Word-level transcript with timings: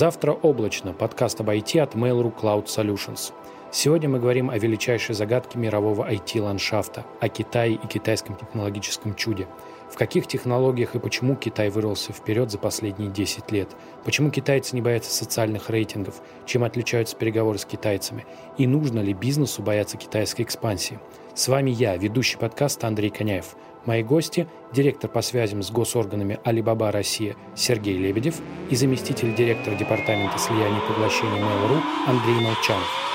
Завтра 0.00 0.32
облачно. 0.32 0.94
Подкаст 0.94 1.42
об 1.42 1.50
IT 1.50 1.78
от 1.78 1.94
Mail.ru 1.94 2.34
Cloud 2.34 2.64
Solutions. 2.64 3.34
Сегодня 3.70 4.08
мы 4.08 4.18
говорим 4.18 4.48
о 4.48 4.56
величайшей 4.56 5.14
загадке 5.14 5.58
мирового 5.58 6.10
IT-ландшафта, 6.10 7.04
о 7.20 7.28
Китае 7.28 7.74
и 7.74 7.86
китайском 7.86 8.34
технологическом 8.34 9.14
чуде. 9.14 9.46
В 9.90 9.98
каких 9.98 10.26
технологиях 10.26 10.94
и 10.94 10.98
почему 10.98 11.36
Китай 11.36 11.68
вырвался 11.68 12.14
вперед 12.14 12.50
за 12.50 12.56
последние 12.56 13.10
10 13.10 13.52
лет? 13.52 13.68
Почему 14.02 14.30
китайцы 14.30 14.74
не 14.74 14.80
боятся 14.80 15.12
социальных 15.12 15.68
рейтингов? 15.68 16.22
Чем 16.46 16.64
отличаются 16.64 17.14
переговоры 17.14 17.58
с 17.58 17.66
китайцами? 17.66 18.24
И 18.56 18.66
нужно 18.66 19.00
ли 19.00 19.12
бизнесу 19.12 19.60
бояться 19.60 19.98
китайской 19.98 20.42
экспансии? 20.42 20.98
С 21.34 21.46
вами 21.46 21.70
я, 21.70 21.96
ведущий 21.96 22.36
подкаста 22.38 22.88
Андрей 22.88 23.10
Коняев. 23.10 23.54
Мои 23.86 24.02
гости– 24.02 24.48
директор 24.72 25.08
по 25.08 25.22
связям 25.22 25.62
с 25.62 25.70
госорганами 25.70 26.40
Алибаба 26.44 26.90
Россия 26.90 27.36
Сергей 27.54 27.96
Лебедев 27.96 28.40
и 28.68 28.74
заместитель 28.74 29.34
директора 29.34 29.76
департамента 29.76 30.38
слияния 30.38 30.78
и 30.78 30.92
поглощения 30.92 31.40
Mail.ru 31.40 31.80
Андрей 32.06 32.34
Молчанов. 32.34 33.09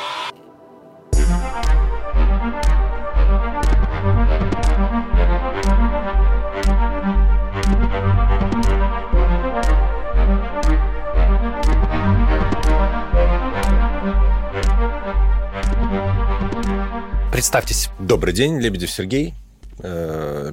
Представьтесь. 17.55 17.89
Добрый 17.99 18.33
день, 18.33 18.59
Лебедев 18.59 18.91
Сергей, 18.91 19.33
э, 19.79 20.51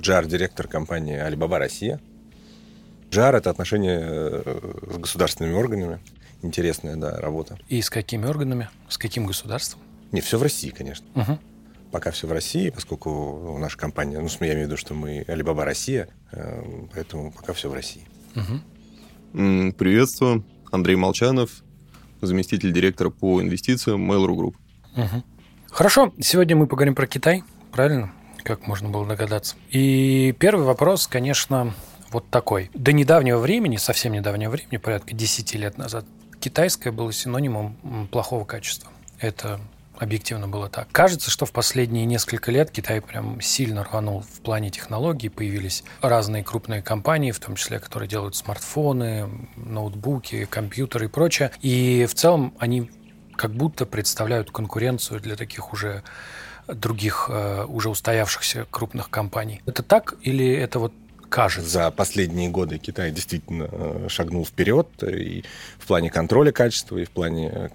компании 0.71 1.19
Alibaba 1.21 1.59
Россия. 1.59 2.01
GR– 3.11 3.37
это 3.39 3.51
отношения 3.51 3.99
э, 4.01 4.89
с 4.89 4.99
государственными 4.99 5.55
органами. 5.55 5.99
Интересная, 6.43 6.95
да, 6.95 7.21
работа. 7.21 7.59
И 7.69 7.83
с 7.83 7.91
какими 7.91 8.27
органами? 8.27 8.69
С 8.89 8.99
каким 8.99 9.27
государством? 9.27 9.83
Не, 10.13 10.21
все 10.21 10.39
в 10.39 10.45
России, 10.45 10.71
конечно. 10.71 11.05
Угу. 11.17 11.39
Пока 11.91 12.13
все 12.13 12.29
в 12.29 12.33
России, 12.33 12.71
поскольку 12.71 13.59
наша 13.59 13.77
компания, 13.77 14.21
ну, 14.21 14.29
я 14.39 14.53
имею 14.53 14.67
в 14.67 14.67
виду, 14.69 14.77
что 14.77 14.95
мы 14.95 15.23
Alibaba 15.23 15.65
Россия, 15.65 16.09
э, 16.31 16.63
поэтому 16.95 17.33
пока 17.33 17.53
все 17.53 17.69
в 17.69 17.75
России. 17.75 18.07
Угу. 18.37 19.73
Приветствую. 19.73 20.45
Андрей 20.71 20.95
Молчанов, 20.95 21.65
заместитель 22.21 22.73
директора 22.73 23.11
по 23.11 23.43
инвестициям 23.43 24.09
Mail.ru 24.09 24.37
Group. 24.37 24.55
Угу. 24.95 25.25
Хорошо, 25.73 26.13
сегодня 26.21 26.55
мы 26.55 26.67
поговорим 26.67 26.95
про 26.95 27.07
Китай, 27.07 27.45
правильно? 27.73 28.13
Как 28.43 28.67
можно 28.67 28.91
было 28.91 29.07
догадаться. 29.07 29.57
И 29.71 30.37
первый 30.39 30.67
вопрос, 30.67 31.07
конечно, 31.07 31.73
вот 32.11 32.29
такой. 32.29 32.71
До 32.75 32.93
недавнего 32.93 33.39
времени, 33.39 33.77
совсем 33.79 34.13
недавнего 34.13 34.51
времени, 34.51 34.77
порядка 34.77 35.15
10 35.15 35.55
лет 35.55 35.79
назад, 35.79 36.05
китайское 36.41 36.93
было 36.93 37.11
синонимом 37.11 38.09
плохого 38.11 38.45
качества. 38.45 38.91
Это 39.19 39.61
объективно 39.97 40.47
было 40.47 40.69
так. 40.69 40.89
Кажется, 40.93 41.31
что 41.31 41.47
в 41.47 41.53
последние 41.53 42.05
несколько 42.05 42.53
лет 42.53 42.71
Китай 42.71 43.01
прям 43.01 43.41
сильно 43.41 43.83
рванул 43.83 44.21
в 44.21 44.41
плане 44.43 44.69
технологий. 44.69 45.31
Появились 45.31 45.85
разные 46.03 46.45
крупные 46.45 46.83
компании, 46.83 47.31
в 47.31 47.39
том 47.39 47.57
числе, 47.57 47.79
которые 47.79 48.11
делают 48.11 48.37
смартфоны, 48.37 49.49
ноутбуки, 49.57 50.45
компьютеры 50.45 51.07
и 51.07 51.09
прочее. 51.09 51.51
И 51.63 52.07
в 52.07 52.15
целом 52.15 52.53
они 52.59 52.91
как 53.37 53.53
будто 53.53 53.87
представляют 53.87 54.51
конкуренцию 54.51 55.21
для 55.21 55.37
таких 55.37 55.73
уже 55.73 56.03
других 56.69 57.27
э, 57.29 57.65
уже 57.65 57.89
устоявшихся 57.89 58.67
крупных 58.71 59.11
компаний. 59.11 59.61
Это 59.67 59.83
так 59.83 60.15
или 60.23 60.47
это 60.47 60.79
вот 60.79 60.93
кажется? 61.29 61.71
За 61.71 61.91
последние 61.91 62.51
годы 62.51 62.79
Китай 62.79 63.11
действительно 63.11 63.69
э, 63.71 64.07
шагнул 64.09 64.45
вперед 64.45 64.87
и 65.03 65.45
в 65.79 65.87
плане 65.87 66.11
контроля 66.11 66.53
качества, 66.53 66.99
и 66.99 67.05
в 67.05 67.11
плане 67.11 67.71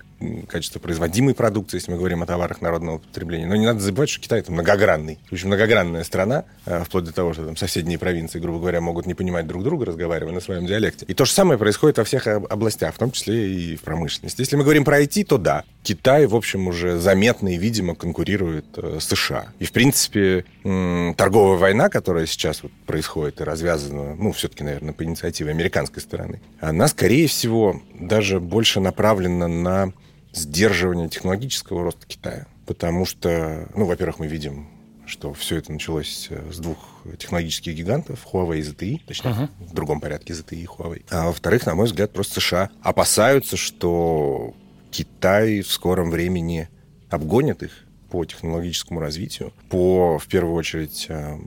качества 0.47 0.79
производимой 0.79 1.33
продукции, 1.35 1.77
если 1.77 1.91
мы 1.91 1.97
говорим 1.97 2.23
о 2.23 2.25
товарах 2.25 2.61
народного 2.61 2.97
потребления. 2.97 3.45
Но 3.45 3.55
не 3.55 3.65
надо 3.65 3.79
забывать, 3.79 4.09
что 4.09 4.21
Китай 4.21 4.39
это 4.39 4.51
многогранный, 4.51 5.19
очень 5.31 5.47
многогранная 5.47 6.03
страна, 6.03 6.45
э, 6.65 6.83
вплоть 6.83 7.05
до 7.05 7.13
того, 7.13 7.33
что 7.33 7.45
там 7.45 7.55
соседние 7.55 7.99
провинции, 7.99 8.39
грубо 8.39 8.59
говоря, 8.59 8.81
могут 8.81 9.05
не 9.05 9.13
понимать 9.13 9.47
друг 9.47 9.63
друга, 9.63 9.85
разговаривая 9.85 10.33
на 10.33 10.39
своем 10.39 10.65
диалекте. 10.65 11.05
И 11.05 11.13
то 11.13 11.25
же 11.25 11.31
самое 11.31 11.59
происходит 11.59 11.97
во 11.97 12.03
всех 12.03 12.27
областях, 12.27 12.95
в 12.95 12.97
том 12.97 13.11
числе 13.11 13.53
и 13.53 13.75
в 13.75 13.81
промышленности. 13.81 14.41
Если 14.41 14.55
мы 14.55 14.63
говорим 14.63 14.83
про 14.83 15.01
IT, 15.01 15.25
то 15.25 15.37
да, 15.37 15.63
Китай, 15.83 16.25
в 16.25 16.35
общем, 16.35 16.67
уже 16.67 16.97
заметно 16.97 17.53
и, 17.53 17.57
видимо, 17.57 17.95
конкурирует 17.95 18.65
э, 18.77 18.97
с 18.99 19.05
США. 19.05 19.49
И, 19.59 19.65
в 19.65 19.71
принципе, 19.71 20.45
торговая 20.63 21.57
война, 21.57 21.89
которая 21.89 22.25
сейчас 22.25 22.63
вот 22.63 22.71
происходит 22.85 23.39
и 23.39 23.43
развязана, 23.43 24.15
ну, 24.15 24.31
все-таки, 24.31 24.63
наверное, 24.63 24.93
по 24.93 25.03
инициативе 25.03 25.51
американской 25.51 26.01
стороны, 26.01 26.41
она, 26.59 26.87
скорее 26.87 27.27
всего, 27.27 27.81
даже 27.99 28.39
больше 28.39 28.79
направлена 28.79 29.47
на 29.47 29.93
сдерживания 30.33 31.09
технологического 31.09 31.83
роста 31.83 32.05
Китая. 32.07 32.47
Потому 32.65 33.05
что, 33.05 33.69
ну, 33.75 33.85
во-первых, 33.85 34.19
мы 34.19 34.27
видим, 34.27 34.67
что 35.05 35.33
все 35.33 35.57
это 35.57 35.71
началось 35.71 36.27
э, 36.29 36.51
с 36.51 36.59
двух 36.59 36.77
технологических 37.17 37.73
гигантов, 37.73 38.27
Huawei 38.31 38.59
и 38.59 38.61
ZTE, 38.61 39.01
точнее, 39.05 39.31
uh-huh. 39.31 39.49
в 39.59 39.73
другом 39.73 40.01
порядке 40.01 40.33
ZTE 40.33 40.57
и 40.57 40.65
Huawei. 40.65 41.05
А 41.09 41.27
во-вторых, 41.27 41.65
на 41.65 41.75
мой 41.75 41.85
взгляд, 41.85 42.11
просто 42.11 42.41
США 42.41 42.69
опасаются, 42.81 43.55
что 43.55 44.53
Китай 44.91 45.61
в 45.61 45.71
скором 45.71 46.11
времени 46.11 46.67
обгонит 47.09 47.63
их 47.63 47.85
по 48.09 48.23
технологическому 48.25 48.99
развитию, 48.99 49.53
по, 49.69 50.17
в 50.17 50.27
первую 50.27 50.55
очередь, 50.55 51.05
э, 51.09 51.37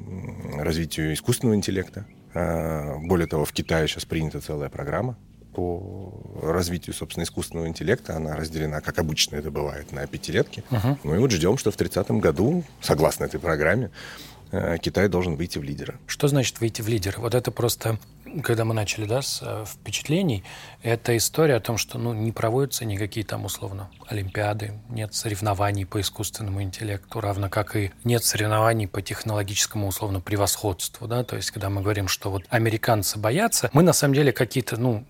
развитию 0.58 1.12
искусственного 1.12 1.56
интеллекта. 1.56 2.06
Э, 2.32 2.96
более 2.98 3.26
того, 3.26 3.44
в 3.44 3.52
Китае 3.52 3.88
сейчас 3.88 4.04
принята 4.04 4.40
целая 4.40 4.70
программа 4.70 5.18
по 5.54 6.12
развитию, 6.42 6.94
собственно, 6.94 7.24
искусственного 7.24 7.66
интеллекта. 7.66 8.16
Она 8.16 8.36
разделена, 8.36 8.80
как 8.80 8.98
обычно 8.98 9.36
это 9.36 9.50
бывает, 9.50 9.92
на 9.92 10.06
пятилетки. 10.06 10.64
Uh-huh. 10.70 10.98
Ну 11.04 11.14
и 11.14 11.18
вот 11.18 11.30
ждем, 11.30 11.58
что 11.58 11.70
в 11.70 11.76
30-м 11.76 12.20
году, 12.20 12.64
согласно 12.80 13.24
этой 13.24 13.40
программе, 13.40 13.90
э, 14.52 14.78
Китай 14.78 15.08
должен 15.08 15.36
выйти 15.36 15.58
в 15.58 15.62
лидеры. 15.62 15.98
Что 16.06 16.28
значит 16.28 16.60
выйти 16.60 16.82
в 16.82 16.88
лидеры? 16.88 17.20
Вот 17.20 17.34
это 17.34 17.50
просто 17.50 17.98
когда 18.42 18.64
мы 18.64 18.74
начали 18.74 19.04
да, 19.04 19.22
с 19.22 19.40
э, 19.42 19.64
впечатлений, 19.66 20.44
это 20.82 21.16
история 21.16 21.56
о 21.56 21.60
том, 21.60 21.76
что 21.76 21.98
ну, 21.98 22.12
не 22.12 22.32
проводятся 22.32 22.84
никакие 22.84 23.24
там 23.24 23.44
условно 23.44 23.90
олимпиады, 24.06 24.74
нет 24.88 25.14
соревнований 25.14 25.86
по 25.86 26.00
искусственному 26.00 26.62
интеллекту, 26.62 27.20
равно 27.20 27.48
как 27.48 27.76
и 27.76 27.92
нет 28.04 28.24
соревнований 28.24 28.88
по 28.88 29.02
технологическому 29.02 29.88
условно 29.88 30.20
превосходству. 30.20 31.06
Да? 31.06 31.24
То 31.24 31.36
есть, 31.36 31.50
когда 31.50 31.70
мы 31.70 31.82
говорим, 31.82 32.08
что 32.08 32.30
вот 32.30 32.44
американцы 32.48 33.18
боятся, 33.18 33.70
мы 33.72 33.82
на 33.82 33.92
самом 33.92 34.14
деле 34.14 34.32
какие-то, 34.32 34.76
ну, 34.76 35.04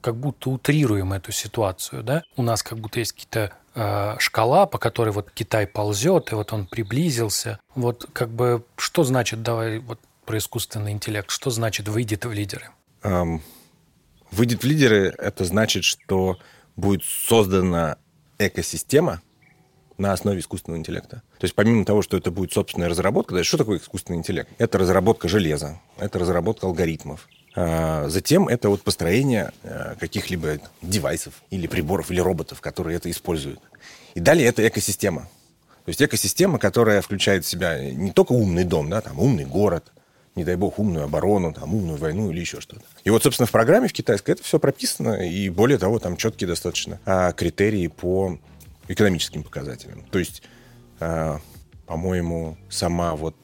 как 0.00 0.16
будто 0.16 0.50
утрируем 0.50 1.12
эту 1.12 1.32
ситуацию, 1.32 2.02
да? 2.02 2.24
У 2.36 2.42
нас 2.42 2.62
как 2.62 2.78
будто 2.78 2.98
есть 2.98 3.12
какие-то 3.12 3.52
э, 3.74 4.16
шкала, 4.18 4.66
по 4.66 4.78
которой 4.78 5.10
вот 5.10 5.30
Китай 5.30 5.66
ползет, 5.66 6.32
и 6.32 6.34
вот 6.34 6.52
он 6.52 6.66
приблизился. 6.66 7.60
Вот 7.74 8.06
как 8.12 8.28
бы 8.28 8.64
что 8.76 9.04
значит, 9.04 9.42
давай 9.42 9.78
вот 9.78 10.00
про 10.24 10.38
искусственный 10.38 10.92
интеллект. 10.92 11.30
Что 11.30 11.50
значит 11.50 11.88
выйдет 11.88 12.24
в 12.24 12.32
лидеры? 12.32 12.70
Um, 13.02 13.40
выйдет 14.30 14.62
в 14.62 14.66
лидеры– 14.66 15.14
это 15.18 15.44
значит, 15.44 15.84
что 15.84 16.38
будет 16.76 17.02
создана 17.04 17.98
экосистема 18.38 19.20
на 19.98 20.12
основе 20.12 20.40
искусственного 20.40 20.78
интеллекта. 20.78 21.22
То 21.38 21.44
есть 21.44 21.54
помимо 21.54 21.84
того, 21.84 22.02
что 22.02 22.16
это 22.16 22.30
будет 22.30 22.52
собственная 22.52 22.88
разработка, 22.88 23.34
да, 23.34 23.44
что 23.44 23.58
такое 23.58 23.78
искусственный 23.78 24.18
интеллект? 24.18 24.50
Это 24.58 24.78
разработка 24.78 25.28
железа, 25.28 25.80
это 25.98 26.18
разработка 26.18 26.66
алгоритмов. 26.66 27.28
А 27.54 28.08
затем 28.08 28.48
это 28.48 28.70
вот 28.70 28.82
построение 28.82 29.52
э, 29.62 29.94
каких-либо 30.00 30.58
девайсов 30.80 31.42
или 31.50 31.66
приборов 31.66 32.10
или 32.10 32.20
роботов, 32.20 32.60
которые 32.60 32.96
это 32.96 33.10
используют. 33.10 33.60
И 34.14 34.20
далее 34.20 34.46
это 34.48 34.66
экосистема. 34.66 35.22
То 35.84 35.88
есть 35.88 36.00
экосистема, 36.00 36.58
которая 36.58 37.02
включает 37.02 37.44
в 37.44 37.48
себя 37.48 37.78
не 37.92 38.12
только 38.12 38.32
умный 38.32 38.64
дом, 38.64 38.88
да, 38.88 39.00
там 39.00 39.18
умный 39.18 39.44
город, 39.44 39.92
не 40.34 40.44
дай 40.44 40.56
бог, 40.56 40.78
умную 40.78 41.04
оборону, 41.04 41.52
там, 41.52 41.74
умную 41.74 41.98
войну 41.98 42.30
или 42.30 42.40
еще 42.40 42.60
что-то. 42.60 42.82
И 43.04 43.10
вот, 43.10 43.22
собственно, 43.22 43.46
в 43.46 43.50
программе 43.50 43.88
в 43.88 43.92
китайской 43.92 44.32
это 44.32 44.42
все 44.42 44.58
прописано, 44.58 45.26
и 45.26 45.48
более 45.50 45.78
того, 45.78 45.98
там 45.98 46.16
четкие 46.16 46.48
достаточно 46.48 47.00
а, 47.04 47.32
критерии 47.32 47.86
по 47.88 48.38
экономическим 48.88 49.42
показателям. 49.42 50.04
То 50.10 50.18
есть, 50.18 50.42
а, 51.00 51.40
по-моему, 51.86 52.56
сама, 52.70 53.14
вот, 53.14 53.36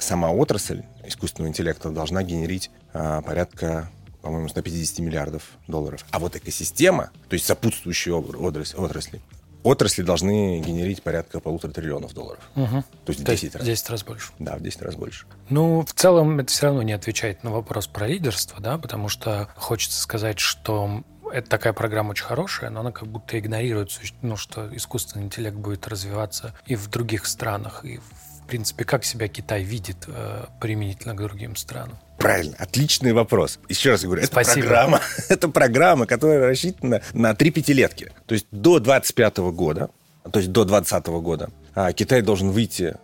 сама 0.00 0.30
отрасль 0.30 0.82
искусственного 1.06 1.50
интеллекта 1.50 1.90
должна 1.90 2.22
генерить 2.22 2.70
а, 2.92 3.22
порядка 3.22 3.90
по-моему, 4.24 4.48
150 4.48 5.00
миллиардов 5.00 5.42
долларов. 5.68 6.02
А 6.10 6.18
вот 6.18 6.34
экосистема, 6.34 7.10
то 7.28 7.34
есть 7.34 7.44
сопутствующие 7.44 8.14
отрасли, 8.14 9.20
отрасли 9.64 10.02
должны 10.02 10.60
генерить 10.60 11.02
порядка 11.02 11.40
полутора 11.40 11.72
триллионов 11.72 12.14
долларов. 12.14 12.48
Угу. 12.54 12.84
То 13.06 13.10
есть 13.10 13.20
в 13.20 13.24
10 13.24 13.56
раз. 13.56 13.64
10 13.64 13.90
раз 13.90 14.04
больше. 14.04 14.32
Да, 14.38 14.56
в 14.56 14.62
10 14.62 14.82
раз 14.82 14.94
больше. 14.94 15.26
Ну, 15.48 15.84
в 15.84 15.92
целом 15.92 16.38
это 16.38 16.52
все 16.52 16.66
равно 16.66 16.82
не 16.82 16.92
отвечает 16.92 17.42
на 17.42 17.50
вопрос 17.50 17.88
про 17.88 18.06
лидерство, 18.06 18.60
да, 18.60 18.78
потому 18.78 19.08
что 19.08 19.48
хочется 19.56 20.00
сказать, 20.00 20.38
что 20.38 21.02
это 21.32 21.48
такая 21.48 21.72
программа 21.72 22.10
очень 22.10 22.24
хорошая, 22.24 22.70
но 22.70 22.80
она 22.80 22.92
как 22.92 23.08
будто 23.08 23.38
игнорирует, 23.38 23.90
ну, 24.22 24.36
что 24.36 24.74
искусственный 24.76 25.24
интеллект 25.24 25.56
будет 25.56 25.88
развиваться 25.88 26.54
и 26.66 26.76
в 26.76 26.88
других 26.88 27.26
странах, 27.26 27.84
и 27.84 27.98
в 27.98 28.23
в 28.44 28.46
принципе, 28.46 28.84
как 28.84 29.04
себя 29.04 29.26
Китай 29.26 29.62
видит 29.62 29.96
э, 30.06 30.44
применительно 30.60 31.14
к 31.14 31.18
другим 31.18 31.56
странам? 31.56 31.98
Правильно, 32.18 32.54
отличный 32.58 33.12
вопрос. 33.12 33.58
Еще 33.70 33.90
раз 33.90 34.04
говорю, 34.04 34.22
Спасибо. 34.24 34.60
это 34.60 34.68
программа, 34.68 35.00
это 35.30 35.48
программа, 35.48 36.06
которая 36.06 36.40
рассчитана 36.48 37.00
на 37.14 37.34
три 37.34 37.50
пятилетки. 37.50 38.12
То 38.26 38.34
есть 38.34 38.46
до 38.50 38.80
25 38.80 39.38
года, 39.38 39.88
то 40.30 40.38
есть 40.38 40.52
до 40.52 40.64
20 40.64 41.06
года 41.06 41.50
а, 41.74 41.92
Китай 41.92 42.20
должен 42.20 42.50
выйти, 42.50 42.96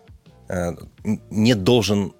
э, 0.47 0.73
не 1.31 1.55
должен, 1.55 2.13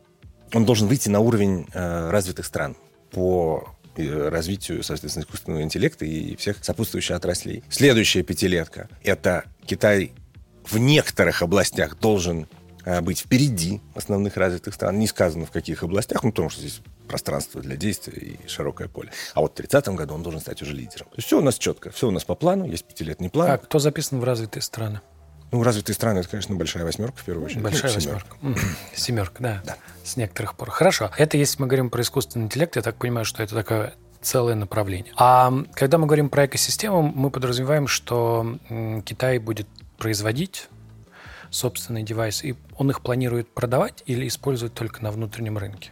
он 0.53 0.65
должен 0.65 0.88
выйти 0.88 1.07
на 1.09 1.19
уровень 1.19 1.68
э, 1.73 2.09
развитых 2.09 2.47
стран 2.47 2.75
по 3.12 3.69
э, 3.97 4.29
развитию, 4.29 4.83
соответственно, 4.83 5.23
искусственного 5.23 5.62
интеллекта 5.62 6.06
и 6.06 6.35
всех 6.38 6.57
сопутствующих 6.63 7.15
отраслей. 7.15 7.63
Следующая 7.69 8.23
пятилетка– 8.23 8.89
это 9.03 9.45
Китай 9.68 10.12
в 10.65 10.77
некоторых 10.77 11.41
областях 11.41 12.00
должен 12.00 12.47
быть 13.01 13.19
впереди 13.19 13.81
основных 13.95 14.38
развитых 14.38 14.74
стран. 14.74 15.00
Не 15.00 15.07
сказано 15.07 15.45
в 15.45 15.51
каких 15.51 15.83
областях, 15.83 16.24
ну, 16.24 16.31
потому 16.31 16.50
что 16.50 16.62
здесь 16.62 16.81
пространство 17.07 17.62
для 17.62 17.75
действия 17.75 18.18
и 18.18 18.48
широкое 18.48 18.88
поле. 18.88 19.12
А 19.33 19.42
вот 19.42 19.57
в 19.57 19.62
30-м 19.62 19.95
году 19.95 20.13
он 20.16 20.24
должен 20.24 20.39
стать 20.42 20.62
уже 20.62 20.74
лидером. 20.74 21.07
То 21.07 21.16
есть 21.18 21.28
все 21.28 21.39
у 21.39 21.42
нас 21.42 21.57
четко, 21.57 21.92
все 21.92 22.07
у 22.07 22.12
нас 22.12 22.24
по 22.24 22.36
плану, 22.36 22.66
есть 22.66 22.86
пятилетний 22.86 23.30
план. 23.30 23.51
А 23.51 23.57
кто 23.57 23.80
записан 23.80 24.19
в 24.19 24.24
развитые 24.24 24.63
страны? 24.63 25.01
Ну, 25.51 25.62
развитые 25.63 25.94
страны, 25.95 26.19
это, 26.19 26.30
конечно, 26.30 26.56
большая 26.56 26.86
восьмерка 26.86 27.18
в 27.18 27.25
первую 27.25 27.45
очередь. 27.45 27.62
Большая 27.62 27.92
Ну, 27.92 27.95
восьмерка. 27.95 28.38
М, 28.42 28.56
Семерка, 28.95 29.62
да. 29.66 29.75
С 30.06 30.16
некоторых 30.16 30.56
пор. 30.56 30.69
Хорошо. 30.72 31.12
Это 31.18 31.36
если 31.36 31.62
мы 31.62 31.68
говорим 31.68 31.89
про 31.89 32.01
искусственный 32.01 32.45
интеллект, 32.45 32.78
я 32.78 32.81
так 32.81 32.95
понимаю, 32.95 33.25
что 33.25 33.44
это 33.44 33.54
такое 33.56 33.94
целое 34.22 34.56
направление. 34.56 35.12
А 35.18 35.51
когда 35.74 35.98
мы 35.98 36.06
говорим 36.06 36.30
про 36.30 36.45
экосистему, 36.45 37.01
мы 37.01 37.30
подразумеваем, 37.31 37.88
что 37.88 38.57
Китай 39.04 39.39
будет 39.39 39.68
производить 39.98 40.69
собственные 41.51 42.03
девайсы, 42.03 42.50
и 42.50 42.56
он 42.77 42.89
их 42.89 43.01
планирует 43.01 43.48
продавать 43.53 44.03
или 44.07 44.27
использовать 44.27 44.74
только 44.74 45.03
на 45.03 45.12
внутреннем 45.12 45.57
рынке? 45.57 45.92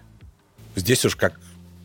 Здесь 0.76 1.06
уж, 1.06 1.16
как, 1.16 1.40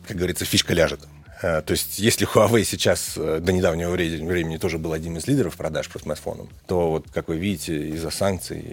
как 0.07 0.17
говорится, 0.17 0.45
фишка 0.45 0.73
ляжет. 0.73 1.01
Э, 1.41 1.61
То 1.61 1.71
есть, 1.71 1.99
если 1.99 2.25
Huawei 2.27 2.63
сейчас 2.63 3.13
э, 3.17 3.39
до 3.41 3.51
недавнего 3.51 3.91
вре- 3.91 4.25
времени 4.25 4.57
тоже 4.57 4.77
был 4.77 4.93
одним 4.93 5.17
из 5.17 5.27
лидеров 5.27 5.57
продаж 5.57 5.89
по 5.89 5.99
смартфонам, 5.99 6.49
то 6.65 6.89
вот, 6.89 7.11
как 7.11 7.27
вы 7.27 7.37
видите, 7.37 7.89
из-за 7.89 8.09
санкций 8.09 8.63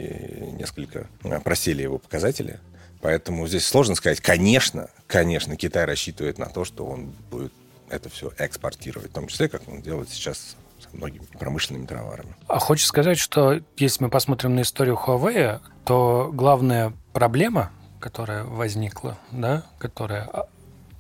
несколько 0.53 1.09
э, 1.25 1.41
просели 1.41 1.83
его 1.83 1.99
показатели. 1.99 2.61
Поэтому 3.01 3.49
здесь 3.49 3.67
сложно 3.67 3.97
сказать. 3.97 4.21
Конечно, 4.21 4.89
конечно, 5.09 5.57
Китай 5.57 5.85
рассчитывает 5.85 6.39
на 6.39 6.47
то, 6.47 6.65
что 6.65 6.87
он 6.87 7.13
будет 7.31 7.53
это 7.91 8.09
все 8.09 8.33
экспортировать, 8.39 9.11
в 9.11 9.15
том 9.15 9.27
числе, 9.27 9.49
как 9.49 9.69
он 9.69 9.83
делает 9.83 10.09
сейчас 10.09 10.57
многими 10.93 11.25
промышленными 11.39 11.87
товарами. 11.87 12.35
А 12.49 12.59
хочешь 12.59 12.87
сказать, 12.87 13.19
что 13.19 13.61
если 13.77 14.05
мы 14.05 14.11
посмотрим 14.11 14.55
на 14.55 14.63
историю 14.63 14.99
Huawei, 15.03 15.61
то 15.85 16.31
главная 16.33 16.93
проблема, 17.13 17.71
которая 18.01 18.45
возникла, 18.45 19.19
да, 19.31 19.65
которая 19.79 20.29
а, 20.33 20.49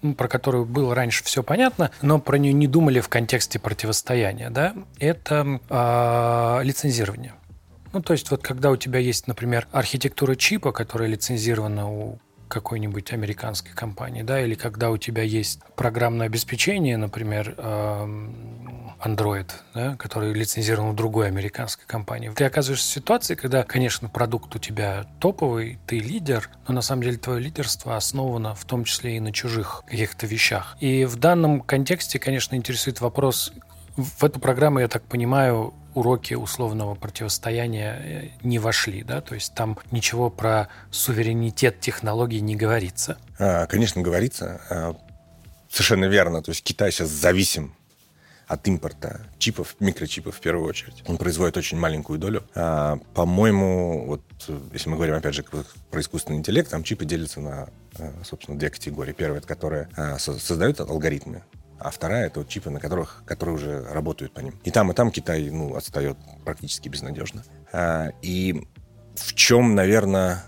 ну, 0.02 0.14
про 0.14 0.28
которую 0.28 0.66
было 0.66 0.94
раньше 0.94 1.24
все 1.24 1.42
понятно, 1.42 1.90
но 2.02 2.18
про 2.20 2.36
нее 2.36 2.52
не 2.52 2.66
думали 2.66 3.00
в 3.00 3.08
контексте 3.08 3.58
противостояния, 3.58 4.50
да, 4.50 4.74
это 4.98 5.60
а, 5.70 6.60
лицензирование. 6.62 7.34
Ну, 7.92 8.02
то 8.02 8.12
есть 8.12 8.30
вот 8.30 8.42
когда 8.42 8.70
у 8.70 8.76
тебя 8.76 8.98
есть, 8.98 9.26
например, 9.26 9.68
архитектура 9.70 10.34
чипа, 10.34 10.72
которая 10.72 11.08
лицензирована 11.08 11.90
у 11.90 12.18
какой-нибудь 12.52 13.12
американской 13.14 13.72
компании, 13.72 14.22
да, 14.22 14.43
или 14.43 14.54
когда 14.54 14.90
у 14.90 14.99
тебя 14.99 15.22
есть 15.22 15.60
программное 15.75 16.26
обеспечение, 16.26 16.99
например, 16.99 17.54
эм, 17.56 18.93
Android, 19.02 19.50
да, 19.75 19.96
который 19.96 20.34
лицензирован 20.34 20.90
у 20.90 20.93
другой 20.93 21.28
американской 21.28 21.87
компании. 21.87 22.31
Ты 22.37 22.44
оказываешься 22.44 22.90
в 22.90 22.93
ситуации, 22.93 23.37
когда, 23.37 23.62
конечно, 23.62 24.10
продукт 24.10 24.54
у 24.54 24.58
тебя 24.58 25.06
топовый, 25.19 25.78
ты 25.87 25.99
лидер, 25.99 26.50
но 26.69 26.75
на 26.75 26.82
самом 26.82 27.04
деле 27.04 27.16
твое 27.16 27.40
лидерство 27.40 27.96
основано 27.96 28.55
в 28.55 28.66
том 28.66 28.84
числе 28.84 29.16
и 29.16 29.20
на 29.20 29.32
чужих 29.32 29.82
каких-то 29.88 30.26
вещах. 30.26 30.76
И 30.78 31.06
в 31.06 31.16
данном 31.16 31.62
контексте, 31.62 32.19
конечно, 32.19 32.55
интересует 32.55 33.00
вопрос, 33.00 33.52
в 33.96 34.25
эту 34.25 34.40
программу, 34.40 34.78
я 34.78 34.88
так 34.88 35.02
понимаю, 35.05 35.75
уроки 35.94 36.34
условного 36.34 36.94
противостояния 36.94 37.98
э, 38.02 38.28
не 38.42 38.58
вошли, 38.58 39.02
да? 39.02 39.20
То 39.20 39.34
есть 39.34 39.54
там 39.54 39.78
ничего 39.90 40.30
про 40.30 40.68
суверенитет 40.90 41.80
технологий 41.80 42.40
не 42.40 42.56
говорится. 42.56 43.18
А, 43.38 43.66
Конечно, 43.66 44.02
говорится. 44.02 44.60
а, 44.70 44.96
Совершенно 45.70 46.04
верно. 46.06 46.42
То 46.42 46.50
есть 46.50 46.62
Китай 46.62 46.92
сейчас 46.92 47.08
зависим 47.08 47.74
от 48.46 48.68
импорта 48.68 49.22
чипов, 49.38 49.76
микрочипов 49.80 50.36
в 50.36 50.40
первую 50.40 50.68
очередь. 50.68 51.02
Он 51.06 51.16
производит 51.16 51.56
очень 51.56 51.78
маленькую 51.78 52.18
долю. 52.18 52.44
А, 52.54 52.98
По-моему, 53.14 54.06
вот 54.06 54.22
если 54.72 54.90
мы 54.90 54.96
говорим, 54.96 55.14
опять 55.14 55.34
же, 55.34 55.44
про 55.90 56.00
искусственный 56.00 56.38
интеллект, 56.38 56.70
там 56.70 56.82
чипы 56.82 57.04
делятся 57.06 57.40
на, 57.40 57.68
э, 57.98 58.12
собственно, 58.24 58.58
две 58.58 58.68
категории. 58.70 59.12
Первая, 59.12 59.38
это 59.38 59.48
которые 59.48 59.88
а, 59.96 60.18
со- 60.18 60.38
создают 60.38 60.80
алгоритмы, 60.80 61.42
а 61.82 61.90
вторая 61.90 62.26
это 62.26 62.40
вот 62.40 62.49
чипы, 62.49 62.70
на 62.70 62.81
которых, 62.81 63.23
которые 63.26 63.56
уже 63.56 63.84
работают 63.84 64.32
по 64.32 64.40
ним. 64.40 64.55
И 64.64 64.70
там, 64.70 64.90
и 64.90 64.94
там 64.94 65.11
Китай 65.11 65.50
ну, 65.50 65.76
отстает 65.76 66.17
практически 66.44 66.88
безнадежно. 66.88 67.44
А, 67.73 68.11
И 68.23 68.67
в 69.14 69.34
чем, 69.34 69.75
наверное, 69.75 70.44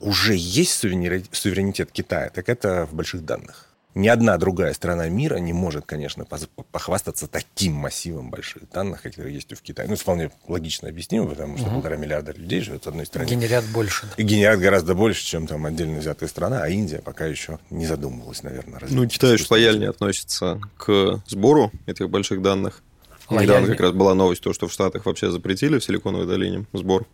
уже 0.00 0.34
есть 0.34 0.72
суверенитет 0.72 1.92
Китая, 1.92 2.30
так 2.30 2.48
это 2.48 2.86
в 2.86 2.94
больших 2.94 3.24
данных. 3.24 3.69
Ни 3.94 4.08
одна 4.08 4.38
другая 4.38 4.72
страна 4.72 5.08
мира 5.08 5.36
не 5.36 5.52
может, 5.52 5.84
конечно, 5.84 6.24
похвастаться 6.70 7.26
таким 7.26 7.74
массивом 7.74 8.30
больших 8.30 8.70
данных, 8.70 9.02
которые 9.02 9.34
есть 9.34 9.50
в 9.52 9.60
Китае. 9.62 9.88
Ну, 9.88 9.94
это 9.94 10.02
вполне 10.02 10.30
логично 10.46 10.88
объяснимо, 10.88 11.26
потому 11.26 11.58
что 11.58 11.68
полтора 11.70 11.96
миллиарда 11.96 12.32
людей 12.32 12.60
живет 12.60 12.84
в 12.84 12.88
одной 12.88 13.06
стране. 13.06 13.30
Генерят 13.30 13.64
больше. 13.72 14.06
да. 14.06 14.12
И 14.16 14.22
генерат 14.22 14.60
гораздо 14.60 14.94
больше, 14.94 15.24
чем 15.24 15.46
там 15.46 15.66
отдельно 15.66 15.98
взятая 15.98 16.28
страна, 16.28 16.62
а 16.62 16.68
Индия 16.68 17.02
пока 17.02 17.26
еще 17.26 17.58
не 17.70 17.86
задумывалась, 17.86 18.42
наверное. 18.42 18.80
Ну, 18.88 19.06
Китай 19.08 19.34
искусственного 19.34 19.62
лояльнее 19.64 19.90
относится 19.90 20.60
к 20.76 21.22
сбору 21.26 21.72
этих 21.86 22.08
больших 22.08 22.42
данных. 22.42 22.82
Недавно 23.28 23.52
Лояльнее. 23.52 23.72
как 23.72 23.80
раз 23.80 23.92
была 23.92 24.14
новость, 24.14 24.42
то, 24.42 24.52
что 24.52 24.66
в 24.66 24.72
Штатах 24.72 25.06
вообще 25.06 25.30
запретили 25.30 25.78
в 25.78 25.84
Силиконовой 25.84 26.26
долине 26.26 26.66
сбор 26.72 27.06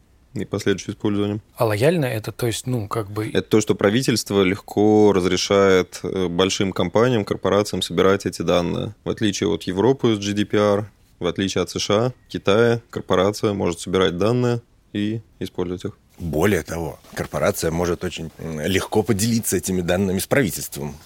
и 0.43 0.47
последующее 0.47 0.95
использование. 0.95 1.41
А 1.57 1.65
лояльно 1.65 2.07
это, 2.07 2.33
то 2.33 2.47
есть, 2.47 2.67
ну, 2.67 2.89
как 2.89 3.11
бы... 3.11 3.29
Это 3.29 3.43
то, 3.43 3.61
что 3.61 3.75
правительство 3.75 4.43
легко 4.43 5.13
разрешает 5.13 6.01
э, 6.03 6.29
большим 6.29 6.73
компаниям, 6.73 7.25
корпорациям 7.25 7.83
собирать 7.83 8.27
эти 8.27 8.43
данные. 8.43 8.95
В 9.05 9.11
отличие 9.11 9.49
от 9.49 9.65
Европы 9.65 10.15
с 10.15 10.19
GDPR, 10.19 10.85
в 11.19 11.27
отличие 11.27 11.63
от 11.63 11.71
США, 11.71 12.13
Китая, 12.29 12.81
корпорация 12.91 13.53
может 13.53 13.81
собирать 13.81 14.19
данные 14.19 14.61
и 14.93 15.21
использовать 15.39 15.85
их. 15.85 15.99
Более 16.19 16.63
того, 16.63 16.99
корпорация 17.15 17.71
может 17.71 18.03
очень 18.03 18.31
легко 18.39 19.03
поделиться 19.03 19.59
этими 19.59 19.83
данными 19.83 20.19
с 20.19 20.27
правительством. 20.27 20.97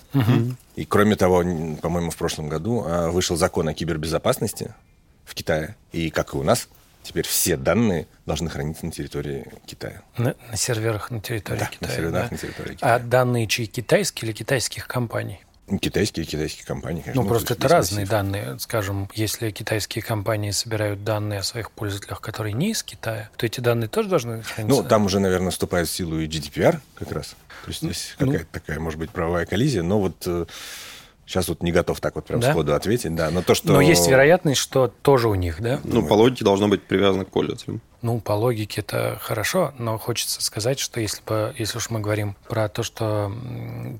И 0.76 0.84
кроме 0.84 1.16
того, 1.16 1.38
по-моему, 1.82 2.10
в 2.10 2.16
прошлом 2.16 2.48
году 2.48 2.84
а, 2.86 3.10
вышел 3.10 3.36
закон 3.36 3.68
о 3.68 3.74
кибербезопасности 3.74 4.72
в 5.24 5.34
Китае. 5.34 5.76
И 5.92 6.10
как 6.10 6.34
и 6.34 6.36
у 6.38 6.42
нас, 6.42 6.68
теперь 7.02 7.26
все 7.26 7.56
данные 7.56 8.06
должны 8.26 8.50
храниться 8.50 8.86
на 8.86 8.92
территории 8.92 9.46
Китая. 9.66 10.02
На, 10.18 10.34
на 10.50 10.56
серверах 10.56 11.10
на 11.10 11.20
территории 11.20 11.58
Да, 11.58 11.64
на 11.64 11.70
Китая. 11.70 11.96
серверах 11.96 12.12
да? 12.24 12.28
на 12.30 12.38
территории 12.38 12.70
А 12.72 12.74
Китая. 12.74 12.98
данные 13.00 13.46
чьи 13.46 13.66
компании 13.66 14.22
или 14.24 14.32
китайских 14.32 14.86
компаний? 14.86 15.40
Китайские 15.80 16.26
китайские 16.26 16.66
компании, 16.66 17.00
конечно. 17.00 17.22
Ну, 17.22 17.28
просто 17.28 17.54
это 17.54 17.68
разные 17.68 18.00
массив. 18.00 18.10
данные. 18.10 18.58
Скажем, 18.58 19.08
если 19.14 19.52
китайские 19.52 20.02
компании 20.02 20.50
собирают 20.50 21.04
данные 21.04 21.38
о 21.40 21.42
своих 21.44 21.70
пользователях, 21.70 22.20
которые 22.20 22.54
не 22.54 22.72
из 22.72 22.82
Китая, 22.82 23.30
то 23.36 23.46
эти 23.46 23.60
данные 23.60 23.86
тоже 23.88 24.08
должны 24.08 24.42
храниться. 24.42 24.82
Ну, 24.82 24.88
там 24.88 25.04
уже, 25.06 25.20
наверное, 25.20 25.52
вступает 25.52 25.86
в 25.86 25.92
силу 25.92 26.18
и 26.18 26.26
GDPR 26.26 26.80
как 26.96 27.12
раз. 27.12 27.36
То 27.64 27.68
есть 27.68 27.82
здесь 27.82 28.16
Ну. 28.18 28.32
какая-то 28.32 28.50
такая, 28.50 28.80
может 28.80 28.98
быть, 28.98 29.10
правовая 29.10 29.46
коллизия. 29.46 29.84
Но 29.84 30.00
вот 30.00 30.16
э, 30.26 30.46
сейчас 31.30 31.48
вот 31.48 31.62
не 31.62 31.70
готов 31.70 32.00
так 32.00 32.16
вот 32.16 32.26
прям 32.26 32.40
Да? 32.40 32.50
сходу 32.50 32.74
ответить. 32.74 33.14
Да, 33.14 33.30
но 33.30 33.42
то, 33.42 33.54
что... 33.54 33.72
Но 33.72 33.80
есть 33.80 34.08
вероятность, 34.08 34.60
что 34.60 34.88
тоже 34.88 35.28
у 35.28 35.34
них, 35.34 35.60
да? 35.60 35.80
Ну, 35.84 36.06
по 36.06 36.14
логике 36.14 36.44
должно 36.44 36.68
быть 36.68 36.82
привязано 36.82 37.24
к 37.24 37.30
пользователям. 37.30 37.80
Ну, 38.02 38.20
по 38.20 38.32
логике 38.32 38.80
это 38.80 39.18
хорошо, 39.20 39.72
но 39.78 39.98
хочется 39.98 40.42
сказать, 40.42 40.78
что 40.78 41.00
если, 41.00 41.22
бы, 41.22 41.54
если 41.56 41.78
уж 41.78 41.90
мы 41.90 42.00
говорим 42.00 42.34
про 42.48 42.68
то, 42.68 42.82
что 42.82 43.32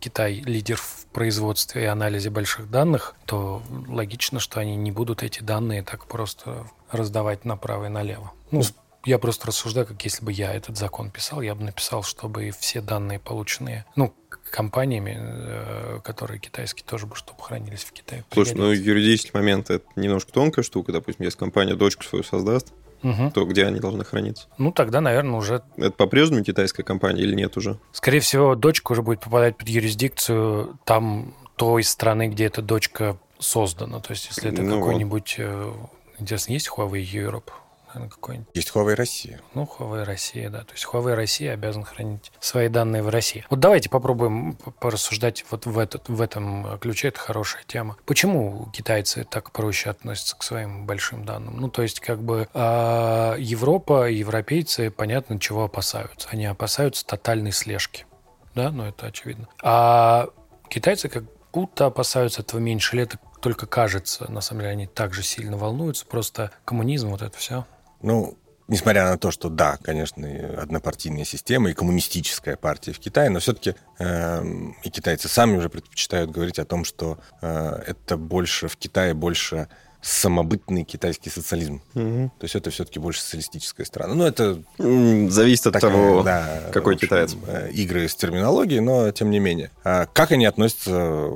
Китай 0.00 0.34
лидер 0.34 0.76
в 0.76 1.06
производстве 1.12 1.82
и 1.82 1.87
анализе 1.87 2.30
больших 2.30 2.70
данных, 2.70 3.14
то 3.26 3.62
логично, 3.88 4.40
что 4.40 4.58
они 4.58 4.76
не 4.76 4.90
будут 4.90 5.22
эти 5.22 5.42
данные 5.42 5.82
так 5.82 6.06
просто 6.06 6.66
раздавать 6.90 7.44
направо 7.44 7.87
и 7.87 7.88
налево. 7.88 8.32
Ну, 8.50 8.62
я 9.04 9.19
просто 9.19 9.47
рассуждаю, 9.49 9.87
как 9.87 10.02
если 10.04 10.25
бы 10.25 10.33
я 10.33 10.52
этот 10.52 10.76
закон 10.76 11.11
писал, 11.11 11.40
я 11.40 11.54
бы 11.54 11.64
написал, 11.64 12.02
чтобы 12.02 12.50
все 12.59 12.80
данные, 12.80 13.19
полученные, 13.19 13.85
ну, 13.97 14.12
компаниями, 14.50 15.16
э, 15.19 16.00
которые 16.02 16.38
китайские, 16.40 16.85
тоже 16.85 17.07
бы, 17.07 17.14
чтобы 17.16 17.40
хранились 17.42 17.85
в 17.85 17.92
Китае. 17.92 18.25
Слушай, 18.33 18.54
ну 18.57 18.71
юридический 18.73 19.30
момент 19.33 19.71
это 19.71 19.85
немножко 19.97 20.33
тонкая 20.33 20.64
штука. 20.64 20.92
Допустим, 20.92 21.25
если 21.25 21.38
компания 21.38 21.75
дочку 21.75 22.02
свою 22.04 22.25
создаст, 22.25 22.73
Мгм. 23.02 23.30
то 23.30 23.45
где 23.47 23.64
они 23.64 23.80
должны 23.80 24.04
храниться? 24.04 24.49
Ну, 24.59 24.73
тогда, 24.73 25.00
наверное, 25.00 25.38
уже 25.38 25.62
Это 25.76 25.92
по-прежнему 25.92 26.45
китайская 26.45 26.83
компания 26.83 27.23
или 27.23 27.35
нет 27.35 27.57
уже? 27.57 27.78
Скорее 27.92 28.21
всего, 28.21 28.54
дочка 28.57 28.92
уже 28.92 29.02
будет 29.02 29.21
попадать 29.21 29.57
под 29.57 29.69
юрисдикцию 29.69 30.78
там 30.85 31.35
той 31.57 31.83
страны, 31.85 32.28
где 32.28 32.45
эта 32.47 32.61
дочка 32.61 33.16
создана. 33.38 34.00
То 34.00 34.11
есть, 34.12 34.26
если 34.28 34.52
это 34.52 34.62
Ну 34.62 34.76
вот. 34.76 34.80
какой-нибудь... 34.87 35.37
э, 35.38 35.73
Интересно, 36.19 36.52
есть 36.52 36.69
Huawei 36.76 37.02
Europe? 37.02 37.50
Наверное, 37.94 38.11
какой-нибудь. 38.11 38.49
Есть 38.54 38.70
Huawei 38.75 38.94
Россия. 38.94 39.40
Ну, 39.54 39.64
Huawei 39.64 40.04
Россия, 40.04 40.50
да. 40.50 40.61
То 40.61 40.73
есть 40.73 40.87
Huawei 40.87 41.14
Россия 41.14 41.52
обязан 41.54 41.85
хранить 41.85 42.32
свои 42.40 42.68
данные 42.68 43.02
в 43.02 43.09
России. 43.09 43.44
Вот 43.50 43.61
давайте 43.61 43.88
попробуем 43.88 44.56
порассуждать 44.80 45.44
вот 45.50 45.66
в, 45.66 45.78
этот, 45.78 46.09
в 46.09 46.20
этом 46.20 46.78
ключе. 46.78 47.09
Это 47.09 47.20
хорошая 47.20 47.64
тема. 47.66 47.97
Почему 48.06 48.70
китайцы 48.73 49.25
так 49.25 49.52
проще 49.52 49.90
относятся 49.90 50.37
к 50.37 50.42
своим 50.42 50.87
большим 50.87 51.25
данным? 51.25 51.56
Ну, 51.59 51.68
то 51.68 51.82
есть, 51.82 52.00
как 52.00 52.23
бы 52.23 52.49
а 52.54 53.37
Европа, 53.37 54.09
европейцы, 54.09 54.90
понятно, 54.90 55.38
чего 55.38 55.64
опасаются. 55.64 56.28
Они 56.30 56.47
опасаются 56.47 57.06
тотальной 57.06 57.52
слежки. 57.52 58.06
Да, 58.54 58.70
ну 58.70 58.85
это 58.85 59.06
очевидно. 59.06 59.49
А 59.62 60.28
китайцы 60.68 61.09
как 61.09 61.25
будто 61.52 61.87
опасаются 61.87 62.42
этого 62.42 62.61
меньше 62.61 62.97
лет, 62.97 63.16
только 63.40 63.66
кажется. 63.66 64.30
На 64.30 64.40
самом 64.40 64.61
деле 64.62 64.73
они 64.73 64.87
также 64.87 65.23
сильно 65.23 65.56
волнуются. 65.56 66.06
Просто 66.06 66.50
коммунизм, 66.64 67.11
вот 67.11 67.23
это 67.23 67.37
все. 67.37 67.66
Ну, 68.02 68.37
несмотря 68.69 69.11
на 69.11 69.19
то, 69.19 69.30
что 69.30 69.49
да, 69.49 69.78
конечно, 69.83 70.26
однопартийная 70.59 71.25
система 71.25 71.71
и 71.71 71.75
коммунистическая 71.75 72.57
партия 72.57 72.92
в 72.92 72.99
Китае, 72.99 73.28
но 73.28 73.40
все-таки 73.40 73.75
э, 73.99 74.04
эм, 74.04 74.76
и 74.83 74.90
китайцы 74.90 75.28
сами 75.28 75.57
уже 75.57 75.69
предпочитают 75.69 76.30
говорить 76.30 76.59
о 76.59 76.64
том, 76.64 76.85
что 76.85 77.19
э, 77.42 77.83
это 77.87 78.16
больше 78.16 78.69
в 78.69 78.76
Китае 78.76 79.12
больше 79.12 79.69
самобытный 80.02 80.85
китайский 80.85 81.28
социализм. 81.28 81.83
Угу. 81.95 82.33
То 82.38 82.45
есть 82.45 82.54
это 82.54 82.71
все-таки 82.71 82.99
больше 82.99 83.21
социалистическая 83.21 83.85
страна. 83.85 84.14
Ну, 84.14 84.25
это... 84.25 84.62
Зависит 84.78 85.66
от 85.66 85.75
такая, 85.75 85.90
того, 85.90 86.23
да, 86.23 86.62
какой 86.73 86.95
общем, 86.95 87.09
китаец. 87.09 87.37
Э, 87.47 87.71
игры 87.71 88.09
с 88.09 88.14
терминологией, 88.14 88.80
но 88.80 89.11
тем 89.11 89.30
не 89.30 89.40
менее. 89.40 89.71
А 89.85 90.07
как 90.07 90.33
они 90.33 90.47
относятся, 90.47 91.33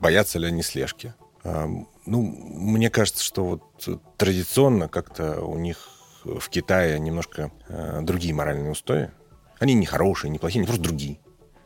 боятся 0.00 0.38
ли 0.38 0.46
они 0.46 0.62
слежки? 0.62 1.14
А, 1.42 1.66
ну, 2.06 2.22
мне 2.22 2.88
кажется, 2.88 3.22
что 3.22 3.44
вот 3.44 3.98
традиционно 4.16 4.88
как-то 4.88 5.40
у 5.40 5.58
них 5.58 5.88
в 6.24 6.48
Китае 6.48 6.98
немножко 6.98 7.50
э, 7.68 8.00
другие 8.02 8.34
моральные 8.34 8.70
устои. 8.70 9.10
Они 9.58 9.74
не 9.74 9.86
хорошие, 9.86 10.30
не 10.30 10.38
плохие, 10.38 10.60
они 10.60 10.66
просто 10.66 10.82
другие. 10.82 11.18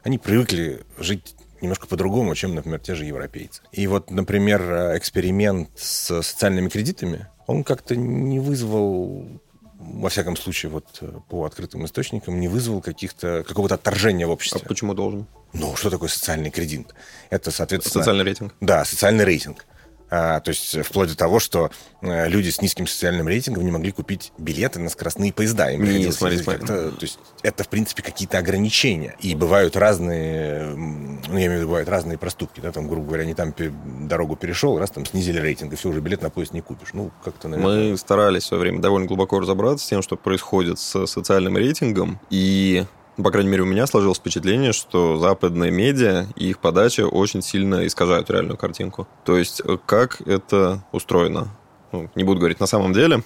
Они 0.03 0.19
привыкли 0.19 0.85
жить 0.99 1.35
немножко 1.61 1.87
по-другому, 1.87 2.35
чем, 2.35 2.55
например, 2.55 2.81
те 2.81 2.95
же 2.95 3.05
европейцы. 3.05 3.63
И 3.73 3.87
вот, 3.87 4.11
например, 4.11 4.97
эксперимент 4.97 5.71
с 5.77 6.23
социальными 6.23 6.69
кредитами, 6.69 7.27
он 7.47 7.65
как-то 7.65 7.97
не 7.97 8.39
вызвал 8.39 9.41
во 9.79 10.09
всяком 10.09 10.37
случае, 10.37 10.71
вот 10.71 11.03
по 11.29 11.45
открытым 11.45 11.85
источникам, 11.85 12.41
не 12.41 12.49
вызвал 12.49 12.81
каких-то, 12.81 13.45
какого-то 13.47 13.77
отторжения 13.77 14.27
в 14.27 14.31
обществе. 14.31 14.61
А 14.65 14.69
почему 14.69 14.95
должен? 14.95 15.27
Ну, 15.53 15.77
что 15.77 15.89
такое 15.89 16.09
социальный 16.09 16.51
кредит? 16.51 16.95
Это, 17.31 17.51
соответственно... 17.51 18.03
Социальный 18.03 18.25
рейтинг. 18.25 18.55
Да, 18.61 18.85
социальный 18.85 19.25
рейтинг. 19.25 19.67
А, 20.11 20.41
то 20.41 20.51
есть 20.51 20.83
вплоть 20.85 21.11
до 21.11 21.17
того, 21.17 21.39
что 21.39 21.71
э, 22.01 22.29
люди 22.29 22.49
с 22.49 22.63
низким 22.63 22.87
социальным 22.87 23.29
рейтингом 23.29 23.65
не 23.65 23.71
могли 23.71 23.93
купить 23.93 24.33
билеты 24.39 24.81
на 24.81 24.89
скоростные 24.89 25.33
поезда. 25.33 25.71
Им 25.71 25.85
не, 25.85 26.11
смотри, 26.13 26.39
смотри. 26.39 26.67
То 26.67 26.93
есть 27.01 27.19
это, 27.43 27.65
в 27.65 27.69
принципе, 27.69 28.03
какие-то 28.03 28.39
ограничения. 28.39 29.17
И 29.21 29.35
бывают 29.35 29.77
разные, 29.77 30.67
ну, 30.67 31.37
я 31.37 31.47
имею 31.47 31.53
в 31.53 31.57
виду, 31.57 31.67
бывают 31.67 31.89
разные 31.89 32.19
проступки. 32.19 32.61
Да, 32.61 32.73
там, 32.73 32.89
грубо 32.89 33.07
говоря, 33.07 33.25
не 33.25 33.35
там 33.35 33.55
дорогу 34.09 34.37
перешел, 34.37 34.79
раз 34.79 34.91
там 34.91 35.05
снизили 35.05 35.39
рейтинг, 35.39 35.73
и 35.73 35.77
все, 35.77 35.89
уже 35.89 36.01
билет 36.01 36.23
на 36.23 36.31
поезд 36.31 36.53
не 36.53 36.61
купишь. 36.61 36.91
Ну, 36.93 37.11
как-то, 37.25 37.49
наверное... 37.49 37.91
Мы 37.91 37.99
старались 37.99 38.45
в 38.45 38.47
свое 38.47 38.63
время 38.63 38.81
довольно 38.81 39.07
глубоко 39.07 39.41
разобраться 39.41 39.85
с 39.85 39.89
тем, 39.89 40.03
что 40.03 40.17
происходит 40.17 40.79
с 40.79 41.07
социальным 41.07 41.57
рейтингом, 41.57 42.19
и 42.31 42.87
по 43.23 43.31
крайней 43.31 43.51
мере, 43.51 43.63
у 43.63 43.67
меня 43.67 43.87
сложилось 43.87 44.19
впечатление, 44.19 44.73
что 44.73 45.19
западные 45.19 45.71
медиа 45.71 46.27
и 46.37 46.51
их 46.51 46.59
подача 46.59 47.07
очень 47.07 47.43
сильно 47.43 47.87
искажают 47.87 48.31
реальную 48.31 48.57
картинку. 48.57 49.09
То 49.25 49.37
есть, 49.37 49.61
э, 49.65 49.77
как 49.85 50.21
это 50.27 50.85
устроено? 50.93 51.49
Ну, 51.93 52.11
не 52.15 52.25
буду 52.25 52.39
говорить 52.39 52.61
на 52.61 52.67
самом 52.67 52.93
деле, 52.93 53.23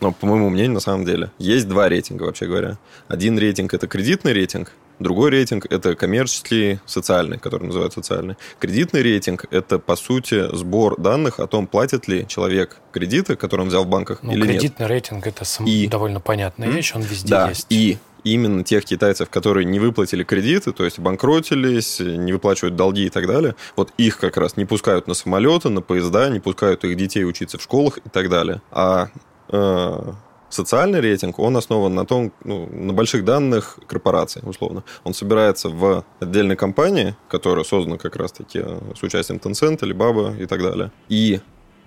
но, 0.00 0.12
по 0.12 0.26
моему 0.26 0.50
мнению, 0.50 0.74
на 0.74 0.80
самом 0.80 1.04
деле. 1.04 1.30
Есть 1.38 1.68
два 1.68 1.88
рейтинга, 1.88 2.24
вообще 2.24 2.46
говоря. 2.46 2.78
Один 3.08 3.38
рейтинг– 3.38 3.74
это 3.74 3.86
кредитный 3.86 4.32
рейтинг, 4.32 4.72
Другой 5.00 5.30
рейтинг– 5.30 5.66
это 5.70 5.96
коммерческий, 5.96 6.78
социальный, 6.86 7.38
который 7.38 7.66
называют 7.66 7.92
социальный. 7.92 8.36
Кредитный 8.60 9.02
рейтинг– 9.02 9.44
это, 9.50 9.78
по 9.80 9.96
сути, 9.96 10.54
сбор 10.54 11.00
данных 11.00 11.40
о 11.40 11.48
том, 11.48 11.66
платит 11.66 12.06
ли 12.06 12.26
человек 12.28 12.78
кредиты, 12.92 13.34
которые 13.34 13.64
он 13.64 13.68
взял 13.70 13.84
в 13.84 13.88
банках, 13.88 14.20
ну, 14.22 14.32
или 14.32 14.42
кредитный 14.42 14.52
нет. 14.52 14.60
Кредитный 14.60 14.86
рейтинг– 14.86 15.26
это 15.26 15.44
сам... 15.44 15.66
и... 15.66 15.88
довольно 15.88 16.20
понятная 16.20 16.68
вещь, 16.68 16.92
он 16.94 17.02
везде 17.02 17.30
да, 17.30 17.48
есть. 17.48 17.66
и 17.70 17.98
именно 18.24 18.64
тех 18.64 18.84
китайцев, 18.84 19.30
которые 19.30 19.64
не 19.64 19.78
выплатили 19.78 20.24
кредиты, 20.24 20.72
то 20.72 20.84
есть 20.84 20.98
банкротились, 20.98 22.00
не 22.00 22.32
выплачивают 22.32 22.76
долги 22.76 23.06
и 23.06 23.10
так 23.10 23.26
далее, 23.26 23.54
вот 23.76 23.92
их 23.98 24.18
как 24.18 24.36
раз 24.36 24.56
не 24.56 24.64
пускают 24.64 25.06
на 25.06 25.14
самолеты, 25.14 25.68
на 25.68 25.82
поезда, 25.82 26.28
не 26.30 26.40
пускают 26.40 26.84
их 26.84 26.96
детей 26.96 27.24
учиться 27.24 27.58
в 27.58 27.62
школах 27.62 27.98
и 27.98 28.08
так 28.08 28.28
далее. 28.28 28.62
А 28.70 29.08
э, 29.50 30.12
социальный 30.48 31.00
рейтинг, 31.00 31.38
он 31.38 31.56
основан 31.56 31.94
на 31.94 32.06
том, 32.06 32.32
ну, 32.44 32.66
на 32.66 32.92
больших 32.92 33.24
данных 33.24 33.78
корпораций, 33.86 34.42
условно. 34.44 34.84
Он 35.02 35.12
собирается 35.12 35.68
в 35.68 36.04
отдельной 36.20 36.56
компании, 36.56 37.14
которая 37.28 37.64
создана 37.64 37.98
как 37.98 38.16
раз-таки 38.16 38.60
с 38.98 39.02
участием 39.02 39.40
Tencent, 39.42 39.80
Alibaba 39.80 40.40
и 40.40 40.46
так 40.46 40.62
далее. 40.62 40.90
И 41.08 41.40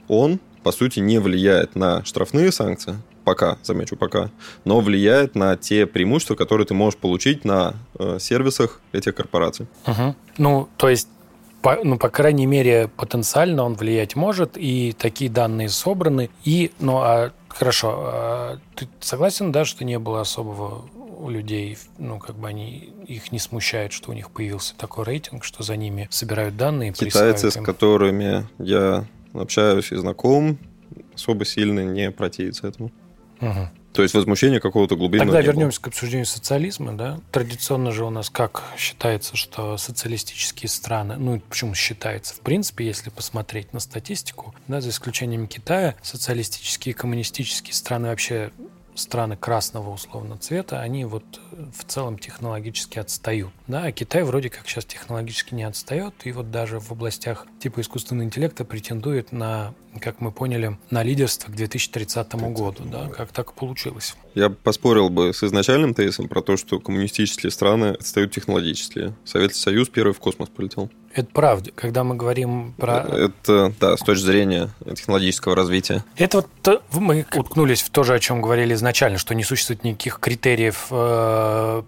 он, 0.08 0.40
по 0.64 0.72
сути, 0.72 1.00
не 1.00 1.20
влияет 1.20 1.76
на 1.76 2.04
штрафные 2.06 2.52
санкции, 2.52 2.96
пока, 3.28 3.58
замечу, 3.62 3.98
пока, 3.98 4.30
но 4.64 4.80
влияет 4.80 5.36
на 5.36 5.58
те 5.58 5.86
преимущества, 5.86 6.36
которые 6.36 6.66
ты 6.66 6.74
можешь 6.74 6.98
получить 6.98 7.44
на 7.44 7.74
э, 8.00 8.20
сервисах 8.22 8.80
этих 8.94 9.16
корпораций. 9.16 9.68
Угу. 9.86 10.16
Ну, 10.38 10.70
то 10.78 10.88
есть 10.88 11.10
по, 11.62 11.78
ну, 11.84 11.98
по 11.98 12.08
крайней 12.08 12.46
мере, 12.46 12.90
потенциально 12.96 13.66
он 13.66 13.74
влиять 13.74 14.16
может, 14.16 14.52
и 14.56 14.96
такие 14.98 15.30
данные 15.30 15.68
собраны. 15.68 16.30
И, 16.46 16.72
ну, 16.80 17.00
а 17.00 17.34
хорошо, 17.50 17.96
а 18.00 18.60
ты 18.76 18.88
согласен, 19.02 19.52
да, 19.52 19.66
что 19.66 19.84
не 19.84 20.00
было 20.00 20.22
особого 20.22 20.86
у 21.20 21.30
людей, 21.30 21.78
ну, 21.98 22.20
как 22.20 22.38
бы 22.38 22.48
они, 22.48 22.94
их 23.08 23.34
не 23.34 23.40
смущает, 23.40 23.92
что 23.92 24.12
у 24.12 24.14
них 24.14 24.32
появился 24.32 24.74
такой 24.78 25.04
рейтинг, 25.04 25.44
что 25.44 25.64
за 25.64 25.76
ними 25.76 26.08
собирают 26.12 26.56
данные. 26.56 26.94
Китайцы, 26.94 27.52
с 27.52 27.62
которыми 27.62 28.48
я 28.58 29.04
общаюсь 29.34 29.92
и 29.92 29.98
знаком, 29.98 30.58
особо 31.14 31.44
сильно 31.44 31.82
не 31.82 32.10
противятся 32.10 32.70
этому. 32.70 32.90
Угу. 33.42 33.70
То 33.94 34.04
есть 34.04 34.14
возмущение 34.14 34.60
какого-то 34.60 34.96
глубинного. 34.96 35.32
Тогда 35.32 35.46
вернемся 35.46 35.82
к 35.82 35.88
обсуждению 35.88 36.28
социализма. 36.28 36.96
Да? 36.96 37.20
Традиционно 37.32 37.92
же 37.92 38.06
у 38.06 38.12
нас 38.12 38.30
как 38.30 38.64
считается, 38.78 39.36
что 39.36 39.76
социалистические 39.78 40.70
страны, 40.70 41.16
ну 41.18 41.40
почему 41.40 41.74
считается, 41.74 42.36
в 42.36 42.42
принципе, 42.42 42.86
если 42.86 43.10
посмотреть 43.10 43.74
на 43.74 43.80
статистику, 43.80 44.54
да, 44.68 44.82
за 44.82 44.90
исключением 44.90 45.48
Китая, 45.48 45.96
социалистические 46.04 46.94
и 46.94 46.96
коммунистические 46.96 47.74
страны 47.74 48.10
вообще 48.10 48.52
страны 48.94 49.36
красного 49.36 49.90
условно 49.90 50.38
цвета, 50.38 50.82
они 50.82 51.06
вот 51.06 51.40
в 51.52 51.84
целом 51.86 52.20
технологически 52.20 53.00
отстают. 53.00 53.52
Да, 53.68 53.92
Китай 53.92 54.24
вроде 54.24 54.50
как 54.50 54.68
сейчас 54.68 54.86
технологически 54.86 55.54
не 55.54 55.64
отстает, 55.64 56.14
и 56.24 56.32
вот 56.32 56.52
даже 56.52 56.80
в 56.80 56.92
областях 56.92 57.46
типа 57.60 57.82
искусственного 57.82 58.26
интеллекта 58.26 58.64
претендует 58.66 59.32
на 59.32 59.74
как 60.00 60.22
мы 60.22 60.32
поняли, 60.32 60.78
на 60.90 61.04
лидерство 61.04 61.52
к 61.52 61.56
2030 61.56 62.36
году. 62.36 62.84
Да? 62.86 63.08
Как 63.08 63.32
так 63.32 63.54
получилось? 63.54 64.16
Я 64.36 64.50
поспорил 64.50 65.10
бы 65.10 65.34
с 65.34 65.44
изначальным 65.44 65.94
тезисом 65.94 66.28
про 66.28 66.42
то, 66.42 66.58
что 66.58 66.80
коммунистические 66.80 67.52
страны 67.52 67.96
отстают 68.00 68.32
технологически. 68.32 69.14
Советский 69.26 69.60
Союз 69.60 69.90
первый 69.90 70.14
в 70.14 70.20
космос 70.20 70.50
полетел. 70.50 70.90
Это 71.14 71.30
правда. 71.34 71.72
Когда 71.74 72.04
мы 72.04 72.16
говорим 72.16 72.74
про... 72.78 73.00
Это, 73.00 73.74
да, 73.80 73.98
с 73.98 74.02
точки 74.02 74.24
зрения 74.24 74.70
технологического 74.96 75.56
развития. 75.56 76.04
Это 76.16 76.46
вот 76.62 76.84
мы 76.92 77.26
уткнулись 77.36 77.82
в 77.82 77.90
то 77.90 78.04
же, 78.04 78.14
о 78.14 78.20
чем 78.20 78.42
говорили 78.42 78.74
изначально, 78.76 79.18
что 79.18 79.34
не 79.34 79.44
существует 79.44 79.84
никаких 79.84 80.20
критериев 80.20 80.88
э, 80.92 81.82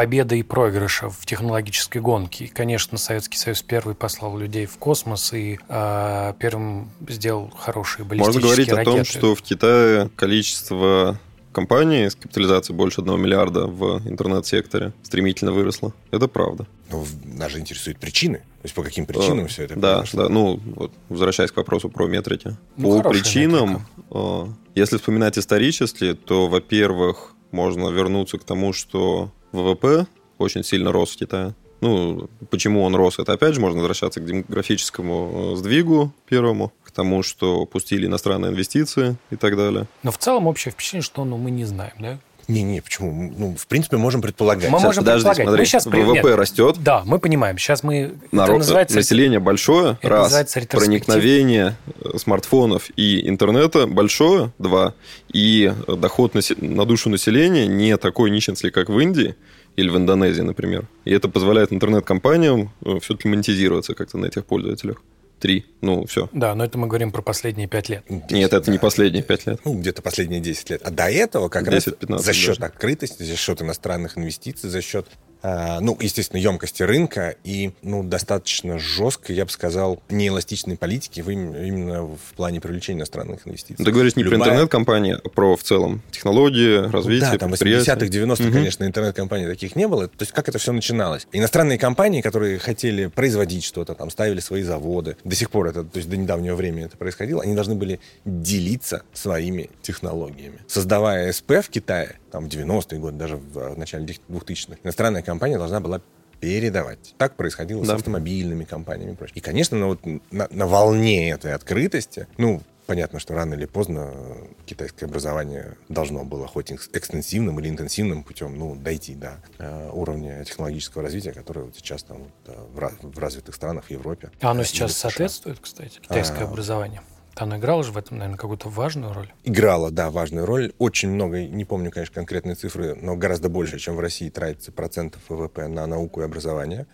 победы 0.00 0.38
и 0.38 0.42
проигрыша 0.42 1.10
в 1.10 1.26
технологической 1.26 2.00
гонке. 2.00 2.46
И, 2.46 2.48
конечно, 2.48 2.96
Советский 2.96 3.36
Союз 3.36 3.60
первый 3.60 3.94
послал 3.94 4.38
людей 4.38 4.64
в 4.64 4.78
космос 4.78 5.34
и 5.34 5.58
э, 5.68 6.32
первым 6.38 6.90
сделал 7.06 7.50
хорошие 7.50 8.06
баллистические 8.06 8.40
Можно 8.40 8.40
говорить 8.40 8.68
ракеты. 8.70 8.90
о 8.90 8.94
том, 8.94 9.04
что 9.04 9.34
в 9.34 9.42
Китае 9.42 10.08
количество 10.16 11.18
компаний 11.52 12.08
с 12.08 12.14
капитализацией 12.14 12.78
больше 12.78 13.02
одного 13.02 13.18
миллиарда 13.18 13.66
в 13.66 13.98
интернет-секторе 14.08 14.94
стремительно 15.02 15.52
выросло. 15.52 15.92
Это 16.10 16.28
правда. 16.28 16.66
Ну, 16.90 17.04
нас 17.24 17.52
же 17.52 17.58
интересуют 17.58 17.98
причины. 17.98 18.38
То 18.38 18.64
есть 18.64 18.74
по 18.74 18.82
каким 18.82 19.04
причинам 19.04 19.44
а, 19.44 19.48
все 19.48 19.64
это 19.64 19.76
Да, 19.76 19.96
произошло? 19.98 20.22
да. 20.22 20.28
Ну, 20.30 20.60
вот, 20.76 20.92
возвращаясь 21.10 21.50
к 21.52 21.58
вопросу 21.58 21.90
про 21.90 22.06
метрики. 22.06 22.56
Ну, 22.78 23.02
по 23.02 23.10
причинам, 23.10 23.84
метрика. 23.98 24.56
если 24.74 24.96
вспоминать 24.96 25.36
исторически, 25.36 26.14
то, 26.14 26.48
во-первых, 26.48 27.34
можно 27.50 27.90
вернуться 27.90 28.38
к 28.38 28.44
тому, 28.44 28.72
что 28.72 29.30
ВВП 29.52 30.06
очень 30.38 30.64
сильно 30.64 30.92
рос 30.92 31.12
в 31.12 31.16
Китае. 31.18 31.54
Ну, 31.80 32.28
почему 32.50 32.82
он 32.82 32.94
рос, 32.94 33.18
это 33.18 33.32
опять 33.32 33.54
же 33.54 33.60
можно 33.60 33.78
возвращаться 33.78 34.20
к 34.20 34.24
демографическому 34.26 35.54
э, 35.54 35.56
сдвигу 35.56 36.12
первому, 36.28 36.72
к 36.84 36.90
тому, 36.90 37.22
что 37.22 37.64
пустили 37.64 38.06
иностранные 38.06 38.50
инвестиции 38.50 39.16
и 39.30 39.36
так 39.36 39.56
далее. 39.56 39.86
Но 40.02 40.10
в 40.10 40.18
целом 40.18 40.46
общее 40.46 40.72
впечатление, 40.72 41.04
что 41.04 41.24
ну, 41.24 41.38
мы 41.38 41.50
не 41.50 41.64
знаем, 41.64 41.94
да? 41.98 42.18
Не-не, 42.48 42.80
почему? 42.82 43.32
Ну, 43.36 43.54
в 43.56 43.66
принципе, 43.66 43.96
можем 43.96 44.22
предполагать. 44.22 44.70
Мы 44.70 44.78
Сейчас, 44.78 44.84
можем 44.86 45.04
подожди, 45.04 45.26
предполагать. 45.28 45.46
смотри, 45.46 45.60
Мы 45.60 45.66
сейчас 45.66 45.86
ВВП 45.86 46.28
нет. 46.28 46.36
растет, 46.38 46.76
Да, 46.82 47.02
мы 47.04 47.18
понимаем. 47.18 47.58
Сейчас 47.58 47.82
мы... 47.82 48.12
народ, 48.32 48.48
это 48.50 48.58
называется... 48.58 48.96
население 48.96 49.38
большое, 49.40 49.98
это 50.00 50.08
раз, 50.08 50.32
проникновение 50.70 51.76
э, 52.02 52.18
смартфонов 52.18 52.90
и 52.96 53.28
интернета 53.28 53.86
большое, 53.86 54.52
два, 54.58 54.94
и 55.32 55.72
э, 55.86 55.96
доход 55.96 56.34
насе- 56.34 56.62
на 56.64 56.84
душу 56.84 57.08
населения 57.10 57.66
не 57.66 57.96
такой 57.96 58.30
нищенский, 58.30 58.70
как 58.70 58.88
в 58.88 58.98
Индии 58.98 59.36
или 59.76 59.88
в 59.88 59.96
Индонезии, 59.96 60.42
например. 60.42 60.86
И 61.04 61.12
это 61.12 61.28
позволяет 61.28 61.72
интернет-компаниям 61.72 62.70
все-таки 63.00 63.28
монетизироваться 63.28 63.94
как-то 63.94 64.18
на 64.18 64.26
этих 64.26 64.44
пользователях. 64.44 65.02
Три. 65.40 65.64
Ну, 65.80 66.04
все. 66.04 66.28
Да, 66.32 66.54
но 66.54 66.64
это 66.64 66.76
мы 66.76 66.86
говорим 66.86 67.10
про 67.10 67.22
последние 67.22 67.66
пять 67.66 67.88
лет. 67.88 68.04
Нет, 68.30 68.52
это 68.52 68.70
не 68.70 68.78
последние 68.78 69.22
пять 69.22 69.46
лет. 69.46 69.58
Ну, 69.64 69.78
где-то 69.80 70.02
последние 70.02 70.40
10 70.40 70.70
лет. 70.70 70.82
А 70.84 70.90
до 70.90 71.10
этого 71.10 71.48
как 71.48 71.66
10-15 71.66 72.06
раз 72.12 72.24
за 72.24 72.32
счет 72.34 72.58
даже. 72.58 72.72
открытости, 72.72 73.22
за 73.22 73.36
счет 73.36 73.62
иностранных 73.62 74.18
инвестиций, 74.18 74.68
за 74.68 74.82
счет, 74.82 75.06
ну, 75.42 75.96
естественно, 76.00 76.38
емкости 76.38 76.82
рынка 76.82 77.34
и, 77.44 77.72
ну, 77.82 78.02
достаточно 78.02 78.78
жесткой, 78.78 79.36
я 79.36 79.44
бы 79.44 79.50
сказал, 79.50 80.02
неэластичной 80.10 80.76
политики 80.76 81.20
в 81.20 81.30
им- 81.30 81.54
именно 81.54 82.02
в 82.04 82.18
плане 82.36 82.60
привлечения 82.60 82.98
иностранных 83.00 83.46
инвестиций. 83.46 83.76
Ну, 83.78 83.84
Ты 83.84 83.92
говоришь 83.92 84.16
не 84.16 84.24
про 84.24 84.32
Любая- 84.32 84.50
интернет-компании, 84.50 85.16
а 85.22 85.28
про 85.28 85.56
в 85.56 85.62
целом 85.62 86.02
технологии, 86.10 86.90
развитие, 86.90 87.30
Да, 87.32 87.38
там 87.38 87.48
в 87.48 87.52
предприятия. 87.52 87.92
80-х, 87.92 88.06
90-х, 88.10 88.44
Мгм. 88.48 88.52
конечно, 88.58 88.84
интернет-компаний 88.84 89.46
таких 89.46 89.76
не 89.76 89.88
было. 89.88 90.08
То 90.08 90.22
есть 90.22 90.32
как 90.32 90.48
это 90.48 90.58
все 90.58 90.72
начиналось? 90.72 91.26
Иностранные 91.32 91.78
компании, 91.78 92.20
которые 92.20 92.58
хотели 92.58 93.06
производить 93.06 93.64
что-то, 93.64 93.94
там 93.94 94.10
ставили 94.10 94.40
свои 94.40 94.62
заводы. 94.62 95.16
До 95.24 95.34
сих 95.34 95.50
пор 95.50 95.68
это, 95.68 95.84
то 95.84 95.96
есть 95.96 96.08
до 96.08 96.16
недавнего 96.16 96.54
времени 96.54 96.84
это 96.86 96.96
происходило. 96.96 97.42
Они 97.42 97.54
должны 97.54 97.74
были 97.74 98.00
делиться 98.24 99.02
своими 99.12 99.70
технологиями. 99.82 100.58
Создавая 100.66 101.32
СП 101.32 101.52
в 101.62 101.68
Китае, 101.68 102.16
там 102.30 102.48
в 102.48 102.52
90-е 102.52 102.98
годы, 102.98 103.16
даже 103.16 103.36
в, 103.36 103.74
в 103.74 103.78
начале 103.78 104.06
2000-х, 104.06 104.78
иностранная 104.82 105.22
компания 105.22 105.58
должна 105.58 105.80
была 105.80 106.00
передавать. 106.40 107.14
Так 107.18 107.36
происходило 107.36 107.84
с 107.84 107.88
Да. 107.88 107.94
автомобильными 107.96 108.64
компаниями 108.64 109.12
и 109.12 109.14
прочее. 109.14 109.34
И, 109.36 109.40
конечно, 109.40 109.76
на, 109.78 109.86
вот, 109.88 110.00
на, 110.30 110.48
на 110.50 110.66
волне 110.66 111.30
этой 111.30 111.52
открытости, 111.52 112.26
ну, 112.38 112.62
понятно, 112.86 113.18
что 113.20 113.34
рано 113.34 113.54
или 113.54 113.66
поздно 113.66 114.10
э, 114.14 114.46
китайское 114.64 115.06
образование 115.08 115.76
должно 115.90 116.24
было 116.24 116.46
хоть 116.48 116.72
экс- 116.72 116.88
экстенсивным 116.94 117.60
или 117.60 117.68
интенсивным 117.68 118.24
путем 118.24 118.58
ну, 118.58 118.74
дойти 118.74 119.14
до 119.14 119.34
э, 119.58 119.90
уровня 119.92 120.42
технологического 120.44 121.02
развития, 121.02 121.32
которое 121.32 121.66
вот 121.66 121.76
сейчас 121.76 122.02
там 122.04 122.18
вот, 122.18 122.32
э, 122.46 122.58
в, 122.74 122.78
раз- 122.78 122.94
в 123.02 123.18
развитых 123.18 123.54
странах, 123.54 123.84
в 123.84 123.90
Европе. 123.90 124.30
А 124.40 124.52
оно 124.52 124.62
э, 124.62 124.64
сейчас 124.64 124.96
соответствует, 124.96 125.58
кстати, 125.60 125.98
китайское 126.00 126.44
А. 126.46 126.48
образование? 126.48 127.02
Оно 127.36 127.56
играло 127.56 127.82
же 127.82 127.92
в 127.92 127.96
этом, 127.96 128.18
наверное, 128.18 128.38
какую-то 128.38 128.68
важную 128.68 129.12
роль. 129.12 129.32
играла, 129.44 129.90
да, 129.90 130.10
важную 130.10 130.46
роль. 130.46 130.72
Очень 130.78 131.10
много, 131.10 131.44
не 131.44 131.64
помню, 131.64 131.90
конечно, 131.90 132.14
конкретные 132.14 132.54
цифры, 132.54 132.94
но 132.94 133.16
гораздо 133.16 133.48
больше, 133.48 133.78
чем 133.78 133.96
в 133.96 134.00
России 134.00 134.28
тратится 134.28 134.72
процентов 134.72 135.22
ВВП 135.28 135.68
на 135.68 135.86
науку 135.86 136.20
и 136.20 136.24
образование. 136.24 136.86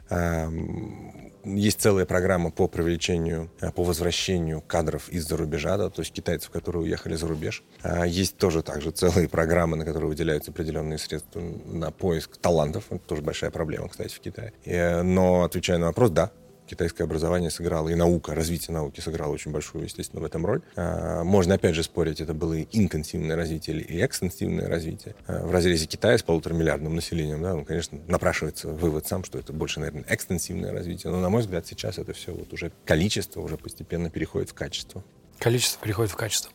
Есть 1.45 1.81
целая 1.81 2.07
программа 2.07 2.51
по 2.51 2.67
привлечению, 2.67 3.51
э, 3.61 3.71
по 3.71 3.85
возвращению 3.85 4.61
кадров 4.61 5.09
из-за 5.09 5.37
рубежа, 5.37 5.77
да, 5.77 5.91
то 5.91 6.03
есть 6.03 6.13
китайцев, 6.13 6.51
которые 6.51 6.83
уехали 6.83 7.15
за 7.15 7.29
рубеж. 7.29 7.63
А 7.83 8.05
Есть 8.05 8.37
тоже 8.37 8.65
также 8.65 8.91
целые 8.91 9.29
программы, 9.29 9.77
на 9.77 9.85
которые 9.85 10.09
выделяются 10.09 10.51
определенные 10.51 10.99
средства 10.99 11.41
на 11.41 11.93
поиск 11.93 12.37
талантов. 12.39 12.87
Это 12.91 12.99
тоже 12.99 13.23
большая 13.23 13.53
проблема, 13.53 13.89
кстати, 13.89 14.13
в 14.13 14.19
Китае. 14.19 14.55
Э, 14.65 15.03
Но, 15.03 15.45
отвечая 15.45 15.79
на 15.79 15.87
вопрос, 15.87 16.11
да, 16.11 16.33
китайское 16.67 17.07
образование 17.07 17.51
сыграло, 17.51 17.89
и 17.89 17.95
наука, 17.95 18.35
развитие 18.35 18.75
науки 18.75 19.01
сыграло 19.01 19.33
очень 19.33 19.51
большую, 19.53 19.85
естественно, 19.85 20.21
в 20.21 20.25
этом 20.25 20.45
роль. 20.45 20.63
А, 20.77 21.25
Можно, 21.25 21.55
опять 21.55 21.75
же, 21.75 21.83
спорить, 21.83 22.21
это 22.21 22.35
было 22.35 22.55
и 22.55 22.67
интенсивное 22.73 23.37
развитие 23.37 23.77
или 23.77 24.05
экстенсивное 24.05 24.69
развитие. 24.69 25.15
А, 25.27 25.47
В 25.47 25.51
разрезе 25.51 25.87
Китая 25.87 26.19
с 26.19 26.23
полуторамиллиардным 26.23 26.95
населением, 26.95 27.43
да, 27.43 27.55
ну, 27.55 27.65
конечно, 27.65 27.99
напрашивается 28.07 28.69
вывод 28.69 29.07
сам, 29.07 29.25
что 29.25 29.39
это 29.39 29.53
больше, 29.53 29.81
наверное, 29.81 30.05
экстенсивное 30.09 30.73
развитие. 30.73 31.13
Но, 31.13 31.21
на 31.21 31.29
мой 31.29 31.41
взгляд, 31.43 31.67
сейчас 31.67 31.99
это 31.99 32.13
все 32.13 32.33
вот 32.33 32.53
уже 32.53 32.73
количество 32.85 33.41
уже 33.41 33.57
постепенно 33.57 34.11
переходит 34.11 34.51
в 34.51 34.55
качество. 34.55 35.05
Количество 35.39 35.83
переходит 35.83 36.13
в 36.13 36.17
качество. 36.17 36.51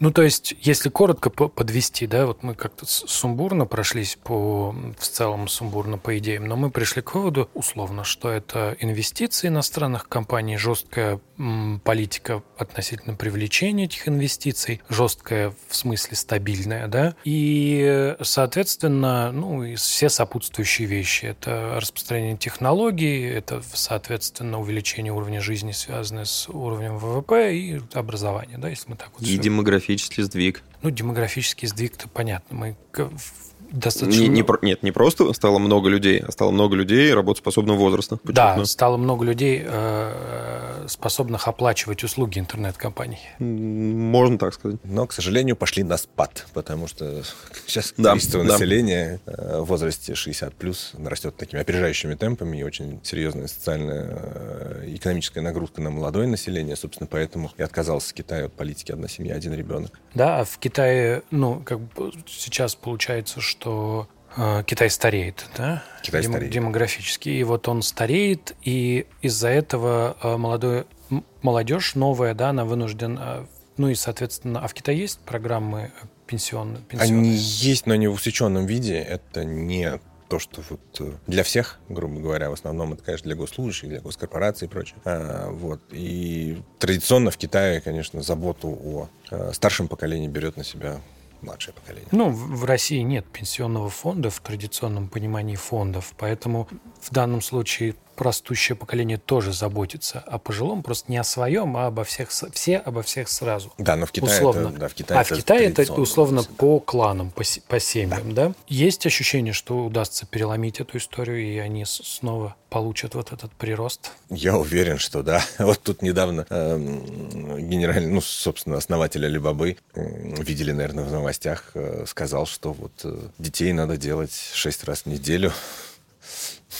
Ну, 0.00 0.12
то 0.12 0.22
есть, 0.22 0.54
если 0.60 0.90
коротко 0.90 1.28
по- 1.28 1.48
подвести, 1.48 2.06
да, 2.06 2.26
вот 2.26 2.42
мы 2.44 2.54
как-то 2.54 2.86
сумбурно 2.86 3.66
прошлись 3.66 4.16
по, 4.22 4.72
в 4.96 5.06
целом 5.06 5.48
сумбурно 5.48 5.98
по 5.98 6.16
идеям, 6.18 6.44
но 6.46 6.56
мы 6.56 6.70
пришли 6.70 7.02
к 7.02 7.14
выводу, 7.14 7.50
условно, 7.54 8.04
что 8.04 8.30
это 8.30 8.76
инвестиции 8.78 9.48
иностранных 9.48 10.08
компаний, 10.08 10.56
жесткая 10.56 11.20
м, 11.36 11.80
политика 11.82 12.42
относительно 12.56 13.16
привлечения 13.16 13.86
этих 13.86 14.06
инвестиций, 14.06 14.80
жесткая 14.88 15.52
в 15.68 15.74
смысле 15.74 16.16
стабильная, 16.16 16.86
да, 16.86 17.16
и, 17.24 18.14
соответственно, 18.22 19.32
ну, 19.32 19.64
и 19.64 19.74
все 19.74 20.08
сопутствующие 20.08 20.86
вещи. 20.86 21.26
Это 21.26 21.74
распространение 21.76 22.36
технологий, 22.36 23.22
это, 23.28 23.62
соответственно, 23.72 24.60
увеличение 24.60 25.12
уровня 25.12 25.40
жизни, 25.40 25.72
связанное 25.72 26.24
с 26.24 26.48
уровнем 26.48 26.98
ВВП 26.98 27.56
и 27.56 27.80
образования, 28.18 28.58
да, 28.58 28.68
если 28.68 28.90
мы 28.90 28.96
так 28.96 29.10
вот 29.14 29.22
И 29.22 29.26
всё- 29.26 29.38
демографический 29.42 30.22
сдвиг. 30.22 30.62
Ну, 30.82 30.90
демографический 30.90 31.68
сдвиг-то 31.68 32.08
понятно. 32.08 32.56
Мы 32.56 32.76
в- 32.92 33.57
достаточно... 33.70 34.20
Не, 34.20 34.28
не 34.28 34.44
нет, 34.62 34.82
не 34.82 34.92
просто 34.92 35.32
стало 35.32 35.58
много 35.58 35.88
людей, 35.88 36.22
а 36.26 36.32
стало 36.32 36.50
много 36.50 36.76
людей 36.76 37.12
работоспособного 37.12 37.76
возраста. 37.78 38.18
Да, 38.24 38.48
подчеркну. 38.48 38.64
стало 38.66 38.96
много 38.96 39.24
людей, 39.24 39.62
э, 39.64 40.86
способных 40.88 41.48
оплачивать 41.48 42.04
услуги 42.04 42.38
интернет-компаний. 42.38 43.20
Можно 43.38 44.38
так 44.38 44.54
сказать. 44.54 44.78
Но, 44.84 45.06
к 45.06 45.12
сожалению, 45.12 45.56
пошли 45.56 45.82
на 45.82 45.96
спад, 45.96 46.46
потому 46.54 46.86
что 46.86 47.22
сейчас 47.66 47.94
Да, 47.96 48.10
количество 48.10 48.44
да. 48.44 48.52
населения 48.52 49.20
э, 49.26 49.60
в 49.60 49.64
возрасте 49.66 50.14
60 50.14 50.54
плюс 50.54 50.92
растет 51.04 51.36
такими 51.36 51.60
опережающими 51.60 52.14
темпами 52.14 52.58
и 52.58 52.62
очень 52.62 53.00
серьезная 53.02 53.48
социальная 53.48 54.06
э, 54.10 54.84
экономическая 54.94 55.40
нагрузка 55.40 55.80
на 55.80 55.90
молодое 55.90 56.26
население. 56.26 56.76
Собственно, 56.76 57.08
поэтому 57.10 57.50
и 57.56 57.62
отказался 57.62 58.14
Китай 58.14 58.44
от 58.46 58.52
политики 58.52 58.92
«одна 58.92 59.08
семья, 59.08 59.34
один 59.34 59.54
ребенок». 59.54 59.98
Да, 60.14 60.40
а 60.40 60.44
в 60.44 60.58
Китае, 60.58 61.22
ну, 61.30 61.62
как 61.64 61.80
бы 61.80 62.12
сейчас 62.26 62.74
получается, 62.74 63.40
что 63.40 63.57
э, 63.66 64.62
Китай 64.66 64.90
стареет, 64.90 65.46
да? 65.56 65.82
Китай 66.02 66.22
Демо- 66.22 66.32
стареет. 66.32 66.52
Демографически. 66.52 67.28
И 67.28 67.42
вот 67.44 67.68
он 67.68 67.82
стареет, 67.82 68.54
и 68.62 69.06
из-за 69.22 69.48
этого 69.48 70.16
э, 70.22 70.36
молодое, 70.36 70.86
м- 71.10 71.24
молодежь 71.42 71.94
новая, 71.94 72.34
да, 72.34 72.50
она 72.50 72.64
вынуждена... 72.64 73.46
Ну 73.76 73.88
и, 73.88 73.94
соответственно, 73.94 74.60
а 74.60 74.66
в 74.66 74.74
Китае 74.74 74.98
есть 74.98 75.20
программы 75.20 75.92
пенсионные? 76.26 76.82
Они 76.98 77.30
есть, 77.30 77.86
но 77.86 77.94
не 77.94 78.08
в 78.08 78.14
усеченном 78.14 78.66
виде. 78.66 78.96
Это 78.98 79.44
не 79.44 80.00
то, 80.28 80.38
что 80.38 80.62
вот 80.68 80.80
э, 81.00 81.12
для 81.26 81.42
всех, 81.42 81.78
грубо 81.88 82.20
говоря, 82.20 82.50
в 82.50 82.52
основном 82.52 82.92
это, 82.92 83.02
конечно, 83.02 83.24
для 83.24 83.34
госслужащих, 83.36 83.88
для 83.88 84.00
госкорпораций 84.00 84.66
и 84.66 84.70
прочее. 84.70 84.96
А, 85.04 85.50
вот. 85.50 85.80
И 85.90 86.60
традиционно 86.78 87.30
в 87.30 87.36
Китае, 87.36 87.80
конечно, 87.80 88.20
заботу 88.20 88.68
о 88.68 89.08
э, 89.30 89.52
старшем 89.54 89.88
поколении 89.88 90.28
берет 90.28 90.56
на 90.56 90.64
себя 90.64 91.00
младшее 91.42 91.74
поколение. 91.74 92.08
Ну, 92.12 92.30
в 92.30 92.64
России 92.64 93.00
нет 93.00 93.26
пенсионного 93.26 93.88
фонда 93.90 94.30
в 94.30 94.40
традиционном 94.40 95.08
понимании 95.08 95.56
фондов, 95.56 96.14
поэтому 96.16 96.68
в 97.00 97.10
данном 97.10 97.40
случае 97.40 97.94
растущее 98.22 98.76
поколение 98.76 99.18
тоже 99.18 99.52
заботится 99.52 100.20
о 100.26 100.38
пожилом, 100.38 100.82
просто 100.82 101.10
не 101.10 101.18
о 101.18 101.24
своем, 101.24 101.76
а 101.76 101.86
обо 101.86 102.04
всех, 102.04 102.30
все 102.30 102.78
обо 102.78 103.02
всех 103.02 103.28
сразу. 103.28 103.72
Да, 103.78 103.96
но 103.96 104.06
в 104.06 104.12
Китае 104.12 104.38
условно. 104.38 104.68
это, 104.68 104.78
да, 104.78 104.88
в 104.88 104.94
Китае 104.94 105.20
а 105.20 105.24
в 105.24 105.28
Китае 105.28 105.66
это 105.68 105.92
условно 105.92 106.42
всегда. 106.42 106.56
по 106.56 106.80
кланам, 106.80 107.30
по, 107.30 107.42
по 107.68 107.80
семьям, 107.80 108.34
да. 108.34 108.52
Есть 108.66 109.06
ощущение, 109.06 109.52
что 109.52 109.84
удастся 109.84 110.26
переломить 110.26 110.80
эту 110.80 110.98
историю, 110.98 111.42
и 111.42 111.58
они 111.58 111.84
снова 111.84 112.56
получат 112.70 113.14
вот 113.14 113.32
этот 113.32 113.52
прирост? 113.52 114.12
Я 114.30 114.56
уверен, 114.56 114.98
что 114.98 115.22
да. 115.22 115.42
Вот 115.58 115.82
тут 115.82 116.02
недавно 116.02 116.46
эм, 116.50 117.68
генеральный, 117.68 118.10
ну, 118.10 118.20
собственно, 118.20 118.76
основатель 118.76 119.24
Алибабы, 119.24 119.76
м, 119.94 120.34
видели, 120.34 120.72
наверное, 120.72 121.04
в 121.04 121.12
новостях, 121.12 121.70
э, 121.74 122.04
сказал, 122.06 122.46
что 122.46 122.72
вот 122.72 122.92
э, 123.04 123.16
детей 123.38 123.72
надо 123.72 123.96
делать 123.96 124.32
шесть 124.54 124.84
раз 124.84 125.02
в 125.02 125.06
неделю. 125.06 125.52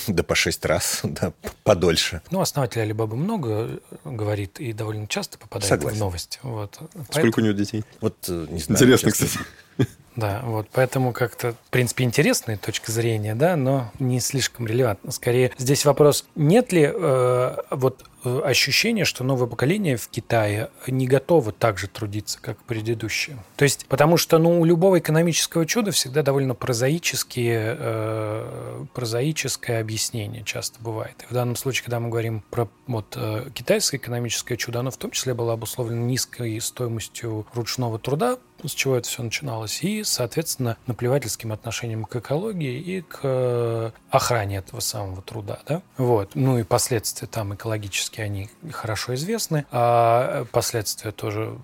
Да 0.06 0.22
по 0.22 0.34
шесть 0.34 0.64
раз, 0.64 1.00
да, 1.04 1.32
подольше. 1.64 2.22
Ну, 2.30 2.40
основатель 2.40 2.80
Алибабы 2.80 3.16
много 3.16 3.48
э, 3.50 3.78
говорит 4.04 4.60
и 4.60 4.72
довольно 4.72 5.06
часто 5.06 5.38
попадает 5.38 5.68
Согласен. 5.68 5.96
в 5.96 6.00
новости. 6.00 6.38
Вот. 6.42 6.78
Сколько 7.10 7.40
у 7.40 7.42
него 7.42 7.54
детей? 7.54 7.84
Вот, 8.00 8.16
э, 8.28 8.46
не 8.50 8.60
знаю. 8.60 8.78
Интересно, 8.78 9.10
честно. 9.10 9.26
кстати. 9.26 9.46
Да, 10.16 10.40
вот 10.42 10.66
поэтому 10.72 11.12
как-то, 11.12 11.52
в 11.52 11.70
принципе, 11.70 12.02
интересная 12.02 12.56
точка 12.56 12.90
зрения, 12.90 13.36
да, 13.36 13.54
но 13.54 13.92
не 14.00 14.18
слишком 14.18 14.66
релевантно. 14.66 15.12
Скорее, 15.12 15.52
здесь 15.58 15.84
вопрос, 15.84 16.26
нет 16.34 16.72
ли 16.72 16.90
э, 16.92 17.56
вот 17.70 18.02
э, 18.28 18.48
ощущения, 18.48 19.04
что 19.04 19.24
новое 19.24 19.46
поколение 19.46 19.96
в 19.96 20.08
Китае 20.08 20.70
не 20.86 21.06
готово 21.06 21.52
так 21.52 21.78
же 21.78 21.88
трудиться, 21.88 22.38
как 22.40 22.62
предыдущее? 22.64 23.38
То 23.56 23.64
есть, 23.64 23.86
потому 23.86 24.16
что, 24.16 24.38
ну, 24.38 24.60
у 24.60 24.64
любого 24.64 24.98
экономического 24.98 25.66
чуда 25.66 25.90
всегда 25.90 26.22
довольно 26.22 26.54
прозаические, 26.54 27.76
э, 27.78 28.84
прозаическое 28.94 29.80
объяснение 29.80 30.44
часто 30.44 30.80
бывает. 30.80 31.14
И 31.22 31.26
в 31.30 31.34
данном 31.34 31.56
случае, 31.56 31.84
когда 31.84 32.00
мы 32.00 32.08
говорим 32.08 32.42
про 32.50 32.68
вот 32.86 33.14
э, 33.16 33.48
китайское 33.54 34.00
экономическое 34.00 34.56
чудо, 34.56 34.80
оно 34.80 34.90
в 34.90 34.96
том 34.96 35.10
числе 35.10 35.34
было 35.34 35.54
обусловлено 35.54 36.04
низкой 36.04 36.60
стоимостью 36.60 37.46
ручного 37.54 37.98
труда, 37.98 38.38
с 38.64 38.72
чего 38.72 38.96
это 38.96 39.08
все 39.08 39.22
начиналось, 39.22 39.82
и, 39.82 40.02
соответственно, 40.04 40.76
наплевательским 40.86 41.52
отношением 41.52 42.04
к 42.04 42.16
экологии 42.16 42.78
и 42.78 43.00
к 43.02 43.20
э, 43.22 43.90
охране 44.10 44.56
этого 44.56 44.80
самого 44.80 45.22
труда. 45.22 45.60
Да? 45.66 45.82
Вот. 45.96 46.34
Ну 46.34 46.58
и 46.58 46.62
последствия 46.62 47.28
там 47.28 47.54
экологические, 47.54 48.24
они 48.24 48.50
хорошо 48.72 49.14
известны, 49.14 49.66
а 49.70 50.44
последствия 50.52 51.12
тоже 51.12 51.58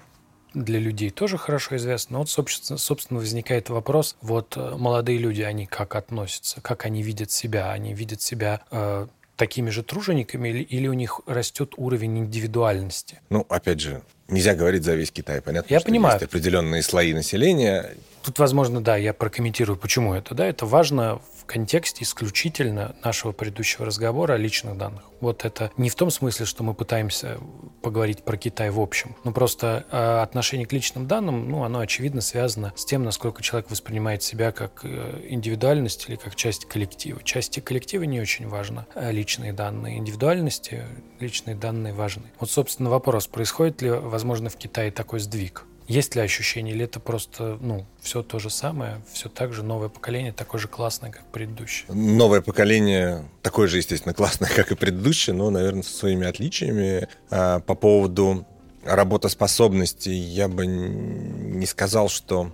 для 0.54 0.78
людей 0.78 1.10
тоже 1.10 1.36
хорошо 1.36 1.76
известно. 1.76 2.14
Но 2.14 2.18
вот, 2.20 2.30
собственно, 2.30 2.78
собственно, 2.78 3.20
возникает 3.20 3.68
вопрос, 3.70 4.16
вот 4.20 4.56
э, 4.56 4.76
молодые 4.76 5.18
люди, 5.18 5.42
они 5.42 5.66
как 5.66 5.96
относятся, 5.96 6.60
как 6.60 6.86
они 6.86 7.02
видят 7.02 7.30
себя? 7.30 7.72
Они 7.72 7.92
видят 7.92 8.22
себя 8.22 8.60
э, 8.70 9.06
такими 9.36 9.70
же 9.70 9.82
тружениками 9.82 10.48
или, 10.48 10.62
или 10.62 10.86
у 10.86 10.92
них 10.92 11.20
растет 11.26 11.74
уровень 11.76 12.18
индивидуальности? 12.18 13.20
Ну, 13.30 13.44
опять 13.48 13.80
же, 13.80 14.02
нельзя 14.28 14.54
говорить 14.54 14.84
за 14.84 14.94
весь 14.94 15.10
Китай. 15.10 15.40
Понятно, 15.40 15.72
Я 15.72 15.80
понимаю. 15.80 16.14
есть 16.14 16.24
определенные 16.24 16.82
слои 16.82 17.12
населения. 17.12 17.94
Тут, 18.22 18.38
возможно, 18.38 18.82
да, 18.82 18.96
я 18.96 19.12
прокомментирую, 19.12 19.76
почему 19.76 20.14
это. 20.14 20.34
Да, 20.34 20.46
это 20.46 20.64
важно 20.64 21.20
в 21.38 21.44
контексте 21.44 22.04
исключительно 22.04 22.96
нашего 23.04 23.32
предыдущего 23.32 23.84
разговора 23.84 24.32
о 24.32 24.36
личных 24.38 24.78
данных. 24.78 25.02
Вот 25.20 25.44
это 25.44 25.70
не 25.76 25.90
в 25.90 25.94
том 25.94 26.10
смысле, 26.10 26.46
что 26.46 26.62
мы 26.64 26.72
пытаемся 26.72 27.38
поговорить 27.82 28.24
про 28.24 28.38
Китай 28.38 28.70
в 28.70 28.80
общем, 28.80 29.14
но 29.24 29.32
просто 29.32 29.84
э, 29.90 30.22
отношение 30.22 30.66
к 30.66 30.72
личным 30.72 31.06
данным, 31.06 31.50
ну, 31.50 31.64
оно 31.64 31.80
очевидно 31.80 32.22
связано 32.22 32.72
с 32.76 32.86
тем, 32.86 33.04
насколько 33.04 33.42
человек 33.42 33.70
воспринимает 33.70 34.22
себя 34.22 34.52
как 34.52 34.80
э, 34.84 35.20
индивидуальность 35.28 36.06
или 36.08 36.16
как 36.16 36.34
часть 36.34 36.64
коллектива. 36.64 37.22
Части 37.22 37.60
коллектива 37.60 38.04
не 38.04 38.20
очень 38.20 38.48
важно, 38.48 38.86
а 38.94 39.10
личные 39.10 39.52
данные. 39.52 39.98
Индивидуальности 39.98 40.84
личные 41.20 41.56
данные 41.56 41.92
важны. 41.92 42.24
Вот, 42.40 42.50
собственно, 42.50 42.88
вопрос, 42.88 43.26
происходит 43.26 43.82
ли, 43.82 43.90
возможно, 44.14 44.48
в 44.48 44.56
Китае 44.56 44.92
такой 44.92 45.18
сдвиг? 45.18 45.64
Есть 45.88 46.14
ли 46.14 46.22
ощущение, 46.22 46.72
или 46.72 46.84
это 46.84 47.00
просто, 47.00 47.58
ну, 47.60 47.84
все 48.00 48.22
то 48.22 48.38
же 48.38 48.48
самое, 48.48 49.02
все 49.12 49.28
так 49.28 49.52
же, 49.52 49.64
новое 49.64 49.88
поколение 49.88 50.32
такое 50.32 50.60
же 50.60 50.68
классное, 50.68 51.10
как 51.10 51.26
предыдущее? 51.26 51.92
Новое 51.92 52.40
поколение 52.40 53.24
такое 53.42 53.66
же, 53.66 53.78
естественно, 53.78 54.14
классное, 54.14 54.48
как 54.54 54.70
и 54.70 54.76
предыдущее, 54.76 55.34
но, 55.34 55.50
наверное, 55.50 55.82
со 55.82 55.92
своими 55.92 56.28
отличиями. 56.28 57.08
А 57.28 57.58
по 57.58 57.74
поводу 57.74 58.46
работоспособности 58.84 60.10
я 60.10 60.46
бы 60.46 60.64
не 60.64 61.66
сказал, 61.66 62.08
что 62.08 62.52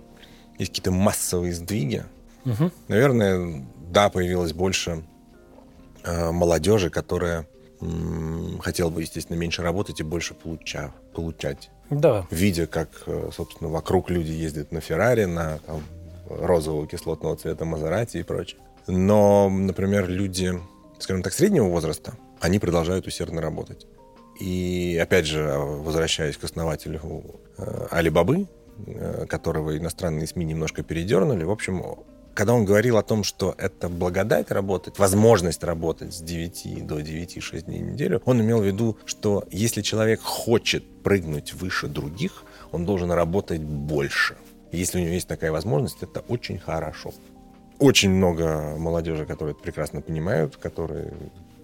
есть 0.57 0.71
какие-то 0.71 0.91
массовые 0.91 1.53
сдвиги. 1.53 2.03
Угу. 2.45 2.71
Наверное, 2.87 3.63
да, 3.91 4.09
появилось 4.09 4.53
больше 4.53 5.03
э, 6.03 6.31
молодежи, 6.31 6.89
которая 6.89 7.45
м, 7.81 8.59
хотела 8.59 8.89
бы, 8.89 9.01
естественно, 9.01 9.37
меньше 9.37 9.61
работать 9.61 9.99
и 9.99 10.03
больше 10.03 10.33
получа, 10.33 10.91
получать. 11.13 11.69
Да. 11.89 12.25
Видя, 12.31 12.67
как, 12.67 13.03
э, 13.05 13.29
собственно, 13.33 13.69
вокруг 13.69 14.09
люди 14.09 14.31
ездят 14.31 14.71
на 14.71 14.79
Феррари, 14.81 15.25
на 15.25 15.59
там, 15.59 15.83
розового 16.29 16.87
кислотного 16.87 17.35
цвета 17.35 17.65
Мазерати 17.65 18.17
и 18.17 18.23
прочее. 18.23 18.59
Но, 18.87 19.49
например, 19.49 20.09
люди, 20.09 20.53
скажем 20.99 21.23
так, 21.23 21.33
среднего 21.33 21.65
возраста, 21.65 22.13
они 22.39 22.59
продолжают 22.59 23.07
усердно 23.07 23.41
работать. 23.41 23.87
И, 24.39 24.97
опять 25.01 25.25
же, 25.25 25.53
возвращаясь 25.55 26.37
к 26.37 26.43
основателю 26.43 27.01
э, 27.57 27.87
Алибабы, 27.91 28.47
э, 28.87 29.25
которого 29.27 29.77
иностранные 29.77 30.27
СМИ 30.27 30.45
немножко 30.45 30.81
передернули, 30.83 31.43
в 31.43 31.51
общем, 31.51 31.83
когда 32.33 32.53
он 32.53 32.65
говорил 32.65 32.97
о 32.97 33.03
том, 33.03 33.23
что 33.23 33.55
это 33.57 33.89
благодать 33.89 34.51
работать, 34.51 34.99
возможность 34.99 35.63
работать 35.63 36.13
с 36.13 36.21
9 36.21 36.85
до 36.85 36.99
9-6 36.99 37.61
дней 37.63 37.83
в 37.83 37.91
неделю, 37.91 38.21
он 38.25 38.41
имел 38.41 38.61
в 38.61 38.65
виду, 38.65 38.97
что 39.05 39.43
если 39.51 39.81
человек 39.81 40.21
хочет 40.21 41.03
прыгнуть 41.03 41.53
выше 41.53 41.87
других, 41.87 42.43
он 42.71 42.85
должен 42.85 43.11
работать 43.11 43.61
больше. 43.61 44.37
Если 44.71 44.99
у 44.99 45.01
него 45.01 45.13
есть 45.13 45.27
такая 45.27 45.51
возможность, 45.51 46.01
это 46.01 46.21
очень 46.21 46.57
хорошо. 46.57 47.13
Очень 47.79 48.11
много 48.11 48.75
молодежи, 48.77 49.25
которые 49.25 49.53
это 49.53 49.63
прекрасно 49.63 50.01
понимают, 50.01 50.55
которые 50.55 51.13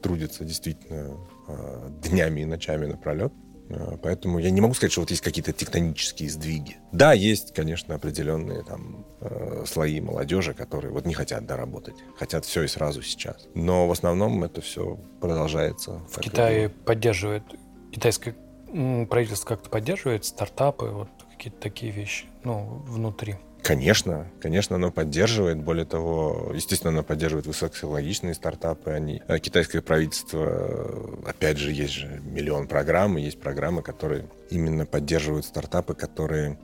трудятся 0.02 0.44
действительно 0.44 1.18
э, 1.48 1.90
днями 2.04 2.42
и 2.42 2.46
ночами 2.46 2.86
напролет. 2.86 3.32
Э, 3.70 3.98
Поэтому 4.02 4.40
я 4.40 4.50
не 4.50 4.62
могу 4.62 4.74
сказать, 4.74 4.92
что 4.92 5.02
вот 5.02 5.12
есть 5.12 5.22
какие-то 5.22 5.54
тектонические 5.54 6.30
сдвиги. 6.30 6.78
Да, 6.92 7.14
есть, 7.14 7.54
конечно, 7.54 7.96
определенные 7.96 8.64
там 8.64 9.06
э, 9.22 9.64
слои 9.68 10.00
молодежи, 10.02 10.54
которые 10.54 10.92
вот 10.92 11.06
не 11.06 11.14
хотят 11.14 11.46
доработать, 11.46 11.96
хотят 12.18 12.46
все 12.46 12.64
и 12.64 12.68
сразу 12.68 13.02
сейчас. 13.02 13.48
Но 13.54 13.88
в 13.88 13.92
основном 13.92 14.44
это 14.44 14.62
все 14.62 14.98
продолжается. 15.20 16.00
В 16.10 16.20
и 16.20 16.22
Китае 16.22 16.70
поддерживает, 16.70 17.44
китайское 17.92 18.36
правительство 19.10 19.48
как-то 19.48 19.70
поддерживает 19.70 20.26
стартапы, 20.26 20.88
вот 20.88 21.10
какие-то 21.32 21.60
такие 21.60 21.92
вещи, 21.92 22.26
ну, 22.44 22.84
внутри. 22.86 23.36
Конечно, 23.68 24.28
конечно, 24.40 24.78
оно 24.78 24.92
поддерживает. 24.92 25.58
Более 25.58 25.84
того, 25.84 26.54
естественно, 26.56 26.94
оно 26.94 27.04
поддерживает 27.04 27.48
высокотехнологичные 27.48 28.34
стартапы. 28.34 28.92
Они, 28.92 29.22
э, 29.28 29.40
китайское 29.40 29.82
правительство, 29.82 30.46
э, 30.48 31.30
опять 31.30 31.58
же, 31.58 31.74
есть 31.74 31.92
же 31.92 32.22
миллион 32.24 32.68
программ, 32.68 33.18
и 33.18 33.22
есть 33.24 33.42
программы, 33.42 33.82
которые 33.82 34.30
именно 34.50 34.86
поддерживают 34.86 35.44
стартапы, 35.44 35.96
которые 35.96 36.58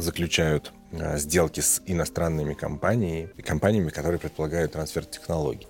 заключают 0.00 0.72
э, 0.92 1.18
сделки 1.18 1.58
с 1.58 1.82
иностранными 1.86 2.54
компаниями, 2.54 3.28
компаниями, 3.42 3.88
которые 3.88 4.20
предполагают 4.20 4.72
трансфер 4.72 5.04
технологий. 5.06 5.66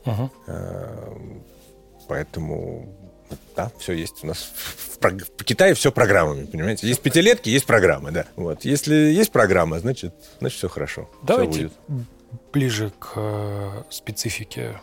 Э, 0.46 1.14
Поэтому 2.08 2.94
да, 3.54 3.70
все 3.78 3.92
есть 3.92 4.22
у 4.22 4.26
нас. 4.26 4.38
В, 4.38 4.98
в 5.00 5.44
Китае 5.44 5.74
все 5.74 5.92
программами, 5.92 6.46
понимаете? 6.46 6.86
Есть 6.86 7.00
пятилетки, 7.00 7.48
есть 7.48 7.66
программы, 7.66 8.10
да. 8.10 8.26
Вот. 8.36 8.64
Если 8.64 8.94
есть 8.94 9.32
программа, 9.32 9.78
значит, 9.80 10.14
значит 10.40 10.58
все 10.58 10.68
хорошо. 10.68 11.08
Давайте 11.22 11.70
будет. 11.88 12.06
ближе 12.52 12.92
к 12.98 13.12
э, 13.16 13.82
специфике 13.90 14.80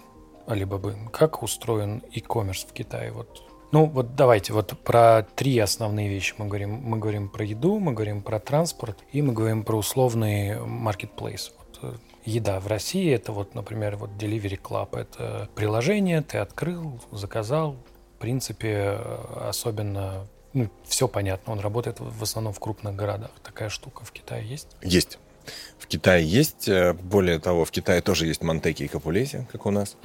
Алибабы. 0.47 0.95
Как 1.11 1.43
устроен 1.43 2.03
e-commerce 2.11 2.67
в 2.67 2.73
Китае? 2.73 3.11
Вот. 3.11 3.43
Ну, 3.71 3.85
вот 3.85 4.15
давайте 4.15 4.53
вот 4.53 4.77
про 4.83 5.25
три 5.35 5.57
основные 5.57 6.09
вещи 6.09 6.35
мы 6.37 6.45
говорим. 6.45 6.71
Мы 6.83 6.99
говорим 6.99 7.29
про 7.29 7.43
еду, 7.43 7.79
мы 7.79 7.93
говорим 7.93 8.21
про 8.21 8.39
транспорт 8.39 8.99
и 9.11 9.21
мы 9.21 9.33
говорим 9.33 9.63
про 9.63 9.77
условный 9.77 10.57
marketplace. 10.59 11.51
Вот, 11.57 11.79
э, 11.81 11.93
еда 12.25 12.59
в 12.59 12.67
России 12.67 13.11
это 13.11 13.31
вот, 13.31 13.55
например, 13.55 13.97
вот 13.97 14.11
Delivery 14.11 14.59
Club. 14.61 14.97
Это 14.97 15.49
приложение, 15.55 16.21
ты 16.21 16.37
открыл, 16.37 17.01
заказал. 17.11 17.77
В 18.23 18.25
принципе, 18.25 18.69
э, 18.97 19.47
особенно 19.49 20.25
ну, 20.53 20.69
все 20.85 21.09
понятно. 21.09 21.51
Он 21.51 21.59
работает 21.59 21.97
в 21.99 22.23
основном 22.23 22.53
в 22.53 22.59
крупных 22.61 22.95
городах. 22.95 23.31
Такая 23.43 23.67
штука 23.67 24.05
в 24.05 24.13
Китае 24.13 24.47
есть. 24.47 24.69
Есть. 24.81 25.19
В 25.77 25.87
Китае 25.87 26.25
есть. 26.25 26.69
э, 26.69 26.93
Более 26.93 27.39
того, 27.39 27.65
в 27.65 27.71
Китае 27.71 27.99
тоже 28.01 28.25
есть 28.27 28.41
Монтеки 28.41 28.83
и 28.83 28.87
Капулеси, 28.87 29.45
как 29.51 29.65
у 29.65 29.71
нас, 29.71 29.97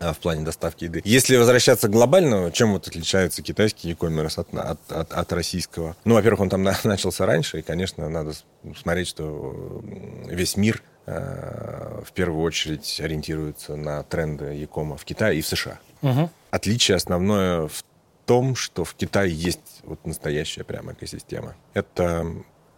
а, 0.00 0.12
в 0.12 0.18
плане 0.18 0.42
доставки 0.42 0.82
еды. 0.86 1.00
Если 1.04 1.36
возвращаться 1.36 1.86
глобально, 1.88 2.50
чем 2.50 2.72
вот 2.72 2.88
отличается 2.88 3.40
китайский 3.40 3.90
e-commerce 3.90 4.40
от, 4.40 4.52
от, 4.52 4.90
от- 4.90 5.12
от 5.12 5.32
российского? 5.32 5.94
Ну, 6.04 6.14
во-первых, 6.14 6.40
он 6.40 6.48
там 6.48 6.62
на- 6.64 6.76
начался 6.82 7.24
раньше, 7.24 7.60
и, 7.60 7.62
конечно, 7.62 8.08
надо 8.08 8.32
с- 8.32 8.44
смотреть, 8.80 9.06
что 9.06 9.80
весь 10.26 10.56
мир 10.56 10.82
э, 11.06 12.02
в 12.04 12.10
первую 12.14 12.42
очередь 12.42 13.00
ориентируется 13.00 13.76
на 13.76 14.02
тренды 14.02 14.54
e-кома 14.56 14.96
в 14.96 15.04
Китае 15.04 15.38
и 15.38 15.40
в 15.42 15.46
США. 15.46 15.78
Мгм. 16.02 16.30
Отличие 16.50 16.96
основное 16.96 17.68
в 17.68 17.84
том, 18.26 18.54
что 18.54 18.84
в 18.84 18.94
Китае 18.94 19.32
есть 19.32 19.80
вот 19.82 20.06
настоящая 20.06 20.64
прямо 20.64 20.92
экосистема. 20.92 21.56
Это, 21.74 22.24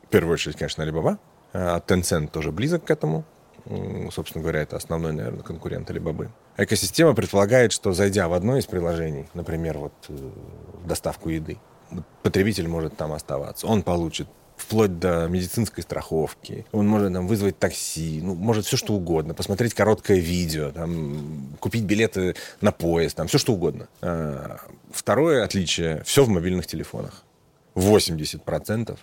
в 0.04 0.08
первую 0.08 0.34
очередь, 0.34 0.56
конечно, 0.56 0.82
Alibaba. 0.82 1.18
А 1.52 1.78
Tencent 1.80 2.28
тоже 2.28 2.52
близок 2.52 2.84
к 2.84 2.90
этому. 2.90 3.24
Собственно 4.10 4.42
говоря, 4.42 4.62
это 4.62 4.76
основной, 4.76 5.12
наверное, 5.12 5.42
конкурент 5.42 5.90
Alibaba. 5.90 6.30
Экосистема 6.56 7.14
предполагает, 7.14 7.72
что 7.72 7.92
зайдя 7.92 8.28
в 8.28 8.32
одно 8.32 8.56
из 8.56 8.66
приложений, 8.66 9.28
например, 9.34 9.78
вот 9.78 9.92
э, 10.08 10.30
доставку 10.84 11.28
еды, 11.28 11.58
потребитель 12.22 12.68
может 12.68 12.96
там 12.96 13.12
оставаться. 13.12 13.66
Он 13.66 13.82
получит 13.82 14.28
вплоть 14.62 14.98
до 14.98 15.26
медицинской 15.28 15.82
страховки. 15.82 16.64
Он 16.72 16.86
может 16.86 17.12
там, 17.12 17.26
вызвать 17.26 17.58
такси, 17.58 18.20
ну, 18.22 18.34
может 18.34 18.64
все 18.64 18.76
что 18.76 18.94
угодно, 18.94 19.34
посмотреть 19.34 19.74
короткое 19.74 20.18
видео, 20.18 20.70
там, 20.70 21.56
купить 21.60 21.82
билеты 21.84 22.34
на 22.60 22.72
поезд, 22.72 23.16
там, 23.16 23.26
все 23.26 23.38
что 23.38 23.52
угодно. 23.54 23.88
А, 24.00 24.58
Второе 24.90 25.44
отличие– 25.44 26.02
все 26.04 26.24
в 26.24 26.28
мобильных 26.28 26.66
телефонах. 26.66 27.24
80% 27.74 28.98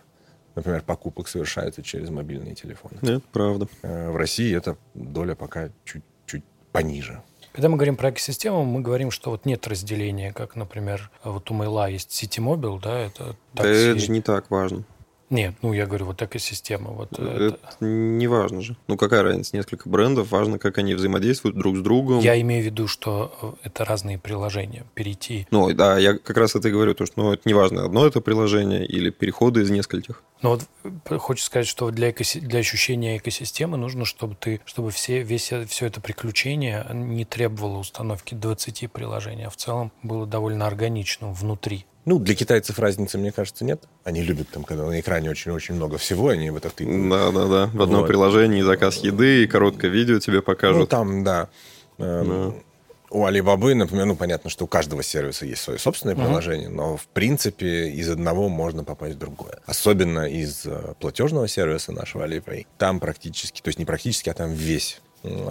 например, 0.55 0.81
покупок 0.81 1.27
совершаются 1.27 1.81
через 1.83 2.09
мобильные 2.09 2.53
телефоны. 2.55 2.97
Нет, 3.01 3.23
правда. 3.31 3.67
Э, 3.81 4.09
В 4.11 4.17
России 4.17 4.53
эта 4.55 4.77
доля 4.93 5.35
пока 5.35 5.69
чуть-чуть 5.85 6.43
пониже. 6.71 7.21
Когда 7.53 7.69
мы 7.69 7.77
говорим 7.77 7.95
про 7.95 8.09
экосистему, 8.09 8.63
мы 8.65 8.81
говорим, 8.81 9.09
что 9.09 9.31
вот 9.31 9.45
нет 9.45 9.67
разделения, 9.67 10.33
как, 10.33 10.55
например, 10.55 11.09
вот 11.23 11.49
у 11.49 11.53
Мейла 11.53 11.89
есть 11.89 12.11
Mobile, 12.39 12.79
да, 12.81 12.99
это 12.99 13.35
Да 13.53 13.63
такси. 13.63 13.81
это 13.91 13.99
же 13.99 14.11
не 14.11 14.21
так 14.21 14.49
важно. 14.51 14.83
Нет, 15.29 15.55
ну 15.61 15.73
я 15.73 15.85
говорю, 15.85 16.05
вот 16.05 16.21
экосистема. 16.21 16.89
Вот 16.89 17.13
это, 17.13 17.23
это 17.23 17.59
не 17.79 18.27
важно 18.27 18.61
же. 18.61 18.75
Ну 18.87 18.97
какая 18.97 19.21
разница? 19.21 19.55
Несколько 19.55 19.87
брендов, 19.87 20.31
важно, 20.31 20.57
как 20.57 20.77
они 20.79 20.95
взаимодействуют 20.95 21.55
друг 21.57 21.77
с 21.77 21.81
другом. 21.81 22.19
Я 22.19 22.39
имею 22.41 22.63
в 22.63 22.65
виду, 22.65 22.87
что 22.87 23.57
э, 23.63 23.67
это 23.67 23.85
разные 23.85 24.17
приложения. 24.17 24.85
Перейти. 24.95 25.47
Ну 25.51 25.71
да, 25.73 25.99
я 25.99 26.17
как 26.17 26.37
раз 26.37 26.55
это 26.55 26.69
и 26.69 26.71
говорю, 26.71 26.95
то, 26.95 27.05
что 27.05 27.21
ну, 27.21 27.33
это 27.33 27.43
не 27.45 27.53
важно, 27.53 27.85
одно 27.85 28.07
это 28.07 28.21
приложение 28.21 28.85
или 28.85 29.11
переходы 29.11 29.61
из 29.61 29.69
нескольких. 29.69 30.23
Ну 30.41 30.49
вот 30.49 30.63
э, 30.83 31.17
хочется 31.17 31.47
сказать, 31.47 31.67
что 31.67 31.91
для, 31.91 32.09
экоси... 32.09 32.39
для 32.39 32.59
ощущения 32.59 33.17
экосистемы 33.17 33.77
нужно, 33.77 34.05
чтобы 34.05 34.35
ты, 34.35 34.61
чтобы 34.65 34.89
все, 34.89 35.21
весь, 35.21 35.51
все 35.67 35.85
это 35.85 36.01
приключение 36.01 36.85
не 36.91 37.25
требовало 37.25 37.77
установки 37.77 38.33
20 38.33 38.91
приложений, 38.91 39.47
а 39.47 39.49
в 39.49 39.57
целом 39.57 39.91
было 40.01 40.25
довольно 40.25 40.65
органичным 40.65 41.33
внутри. 41.33 41.85
Ну, 42.09 42.17
для 42.17 42.33
китайцев 42.33 42.79
разницы, 42.79 43.19
мне 43.19 43.31
кажется, 43.31 43.63
нет. 43.63 43.83
Они 44.03 44.23
любят 44.23 44.49
там, 44.49 44.63
когда 44.63 44.83
на 44.83 44.99
экране 44.99 45.29
очень-очень 45.29 45.75
много 45.75 45.99
всего, 45.99 46.29
они 46.29 46.49
в 46.49 46.57
это 46.57 46.71
ты. 46.71 46.83
Да, 46.83 47.29
да, 47.29 47.45
да. 47.45 47.69
В 47.71 47.83
одном 47.83 48.01
вот. 48.01 48.07
приложении 48.07 48.63
заказ 48.63 48.97
еды 48.97 49.43
и 49.43 49.47
короткое 49.47 49.91
видео 49.91 50.17
тебе 50.17 50.41
покажут. 50.41 50.79
Ну, 50.79 50.87
там, 50.87 51.23
да. 51.23 51.49
Эм, 51.99 52.27
да. 52.27 52.53
У 53.11 53.27
Alibaba, 53.27 53.75
например, 53.75 54.05
ну, 54.05 54.15
понятно, 54.15 54.49
что 54.49 54.65
у 54.65 54.67
каждого 54.67 55.03
сервиса 55.03 55.45
есть 55.45 55.61
свое 55.61 55.77
собственное 55.77 56.15
uh-huh. 56.15 56.25
приложение, 56.25 56.69
но, 56.69 56.97
в 56.97 57.05
принципе, 57.09 57.91
из 57.91 58.09
одного 58.09 58.49
можно 58.49 58.83
попасть 58.83 59.17
в 59.17 59.19
другое. 59.19 59.59
Особенно 59.67 60.27
из 60.27 60.65
э, 60.65 60.95
платежного 60.99 61.47
сервиса 61.47 61.91
нашего 61.91 62.27
Alipay. 62.27 62.65
Там 62.79 62.99
практически, 62.99 63.61
то 63.61 63.67
есть 63.67 63.77
не 63.77 63.85
практически, 63.85 64.31
а 64.31 64.33
там 64.33 64.51
весь 64.51 64.99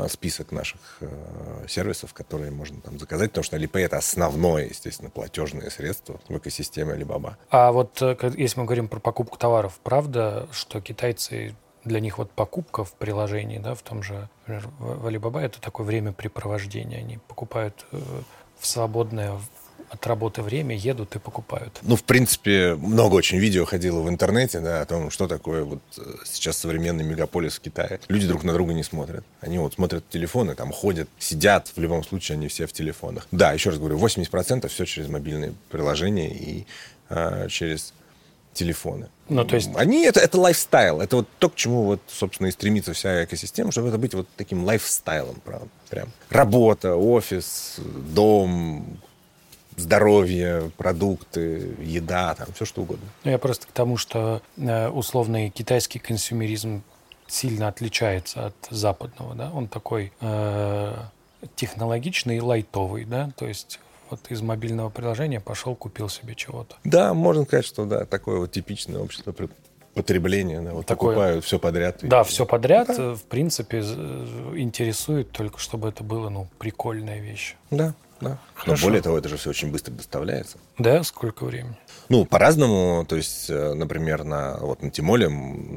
список 0.09 0.53
наших 0.53 0.81
э, 1.01 1.67
сервисов, 1.69 2.15
которые 2.15 2.51
можно 2.51 2.81
там 2.81 2.99
заказать, 2.99 3.31
потому 3.31 3.45
что 3.45 3.57
Alipay 3.57 3.81
это 3.81 3.99
основное, 3.99 4.67
естественно, 4.67 5.11
платежное 5.11 5.71
средство 5.71 6.21
в 6.29 6.39
экосистеме 6.39 6.95
Alibaba. 6.95 7.35
А 7.51 7.73
вот 7.73 8.01
э, 8.01 8.17
если 8.37 8.61
мы 8.61 8.67
говорим 8.67 8.89
про 8.89 9.01
покупку 9.01 9.39
товаров, 9.39 9.79
правда, 9.83 10.49
что 10.53 10.81
китайцы 10.81 11.55
для 11.85 12.01
них 12.01 12.19
вот 12.19 12.31
покупка 12.31 12.85
в 12.85 12.93
приложении, 12.93 13.59
да, 13.59 13.75
в 13.75 13.83
том 13.83 14.03
же, 14.03 14.29
например, 14.47 14.69
в 14.79 15.07
Alibaba 15.07 15.41
это 15.41 15.61
такое 15.61 15.87
времяпрепровождение. 15.87 17.01
Они 17.01 17.19
покупают 17.19 17.87
э, 17.93 17.99
в 18.59 18.67
свободное 18.67 19.39
от 19.91 20.07
работы 20.07 20.43
время 20.43 20.77
едут 20.77 21.17
и 21.17 21.19
покупают. 21.19 21.79
Ну, 21.83 21.97
в 21.97 22.05
принципе, 22.05 22.75
много 22.75 23.15
очень 23.15 23.39
видео 23.39 23.65
ходило 23.65 24.01
в 24.01 24.09
интернете, 24.09 24.61
да, 24.61 24.83
о 24.83 24.87
том, 24.87 25.11
что 25.11 25.27
такое 25.29 25.65
вот 25.65 25.81
э, 25.97 26.01
сейчас 26.25 26.59
современный 26.59 27.05
мегаполис 27.05 27.57
в 27.57 27.61
Китае. 27.61 28.01
Люди 28.09 28.27
друг 28.27 28.45
на 28.45 28.53
друга 28.53 28.73
не 28.73 28.83
смотрят. 28.83 29.25
Они 29.41 29.59
вот 29.59 29.75
смотрят 29.75 30.09
телефоны, 30.09 30.55
там 30.55 30.73
ходят, 30.73 31.09
сидят, 31.19 31.73
в 31.75 31.81
любом 31.81 32.05
случае 32.05 32.37
они 32.37 32.49
все 32.49 32.67
в 32.67 32.73
телефонах. 32.73 33.27
Да, 33.31 33.53
еще 33.53 33.71
раз 33.71 33.79
говорю, 33.79 33.99
80% 33.99 34.69
все 34.69 34.85
через 34.85 35.09
мобильные 35.09 35.55
приложения 35.71 36.31
и 36.31 36.67
а, 37.09 37.49
через 37.49 37.93
телефоны. 38.59 39.09
Ну, 39.29 39.45
то 39.45 39.55
есть... 39.55 39.71
Они, 39.77 40.05
это, 40.05 40.21
это 40.21 40.41
lifestyle. 40.41 41.01
Это 41.01 41.17
вот 41.17 41.29
то, 41.39 41.49
к 41.49 41.55
чему 41.55 41.85
вот, 41.85 42.01
собственно, 42.09 42.49
и 42.49 42.51
стремится 42.51 42.93
вся 42.93 43.25
экосистема, 43.25 43.71
чтобы 43.71 43.89
это 43.89 43.99
быть 43.99 44.15
вот 44.15 44.27
таким 44.37 44.65
lifestyle 44.65 45.19
ом, 45.19 45.37
правда. 45.45 45.69
Прям. 45.89 46.09
Работа, 46.31 46.97
офис, 46.97 47.77
дом, 47.79 48.99
здоровье, 49.81 50.71
продукты, 50.77 51.75
еда, 51.81 52.35
там 52.35 52.49
все 52.55 52.65
что 52.65 52.83
угодно. 52.83 53.07
Ну, 53.25 53.31
я 53.31 53.39
просто 53.39 53.67
к 53.67 53.73
тому, 53.73 53.97
что 53.97 54.43
э, 54.57 54.89
условный 54.89 55.51
китайский 55.51 55.99
консюмеризм 55.99 56.83
сильно 57.27 57.69
отличается 57.69 58.47
от 58.47 58.55
западного, 58.71 59.35
да, 59.35 59.51
он 59.53 59.69
такой 59.69 60.13
э, 60.21 60.95
технологичный 61.57 62.39
и 62.39 62.41
лайтовый, 62.41 63.05
да, 63.05 63.31
то 63.37 63.47
есть 63.47 63.81
вот 64.11 64.21
из 64.31 64.41
мобильного 64.41 64.89
приложения 64.89 65.41
пошел, 65.41 65.75
купил 65.77 66.09
себе 66.09 66.35
чего-то. 66.35 66.77
Да, 66.85 67.15
можно 67.15 67.45
сказать, 67.45 67.67
что 67.67 67.85
да, 67.85 68.05
такое 68.07 68.39
вот 68.39 68.53
типичное 68.53 69.01
общество 69.01 69.35
потребления, 69.95 70.61
да, 70.61 70.73
вот 70.73 70.87
такое, 70.87 71.11
покупают 71.11 71.45
все 71.45 71.59
подряд. 71.59 71.99
Да, 72.03 72.23
и... 72.23 72.25
все 72.25 72.47
подряд, 72.47 72.89
да. 72.89 73.15
в 73.15 73.23
принципе, 73.25 73.81
интересует 73.81 75.31
только, 75.31 75.59
чтобы 75.59 75.89
это 75.89 76.03
было, 76.03 76.31
ну, 76.31 76.49
прикольная 76.59 77.21
вещь. 77.21 77.57
Да, 77.71 77.95
да. 78.21 78.39
Но 78.67 78.75
более 78.83 79.03
того, 79.03 79.19
это 79.19 79.29
же 79.29 79.37
все 79.37 79.51
очень 79.51 79.71
быстро 79.71 79.93
доставляется. 79.93 80.59
Да, 80.79 81.03
сколько 81.03 81.45
времени? 81.45 81.77
Ну, 82.09 82.25
по-разному. 82.25 83.05
То 83.07 83.17
есть, 83.17 83.51
э, 83.51 83.75
например, 83.75 84.25
на, 84.25 84.57
вот 84.59 84.83
на 84.83 84.91
Тимоле 84.91 85.31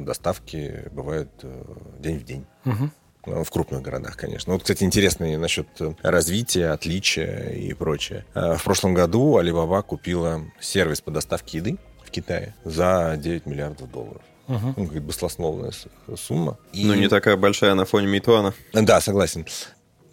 доставки 0.04 0.88
бывают 0.92 1.30
э, 1.42 1.64
день 1.98 2.18
в 2.18 2.24
день. 2.24 2.46
Угу. 2.64 3.44
В 3.44 3.50
крупных 3.50 3.82
городах, 3.82 4.16
конечно. 4.16 4.52
Вот, 4.52 4.62
кстати, 4.62 4.82
интересно 4.82 5.38
насчет 5.38 5.68
развития, 6.02 6.70
отличия 6.70 7.50
и 7.50 7.72
прочее. 7.72 8.24
В 8.34 8.60
прошлом 8.64 8.94
году 8.94 9.38
Alibaba 9.38 9.80
купила 9.84 10.42
сервис 10.60 11.00
по 11.00 11.12
доставке 11.12 11.58
еды 11.58 11.78
в 12.04 12.10
Китае 12.10 12.56
за 12.64 13.14
9 13.16 13.46
миллиардов 13.46 13.90
долларов. 13.92 14.22
Угу. 14.48 14.74
Ну, 14.76 14.86
как 14.86 14.94
бы 14.94 15.00
баслосновная 15.00 15.72
сумма. 16.16 16.58
И... 16.72 16.84
Ну, 16.84 16.94
не 16.94 17.08
такая 17.08 17.36
большая 17.36 17.74
на 17.74 17.84
фоне 17.84 18.08
Митуана. 18.08 18.54
Да, 18.72 19.00
согласен. 19.00 19.46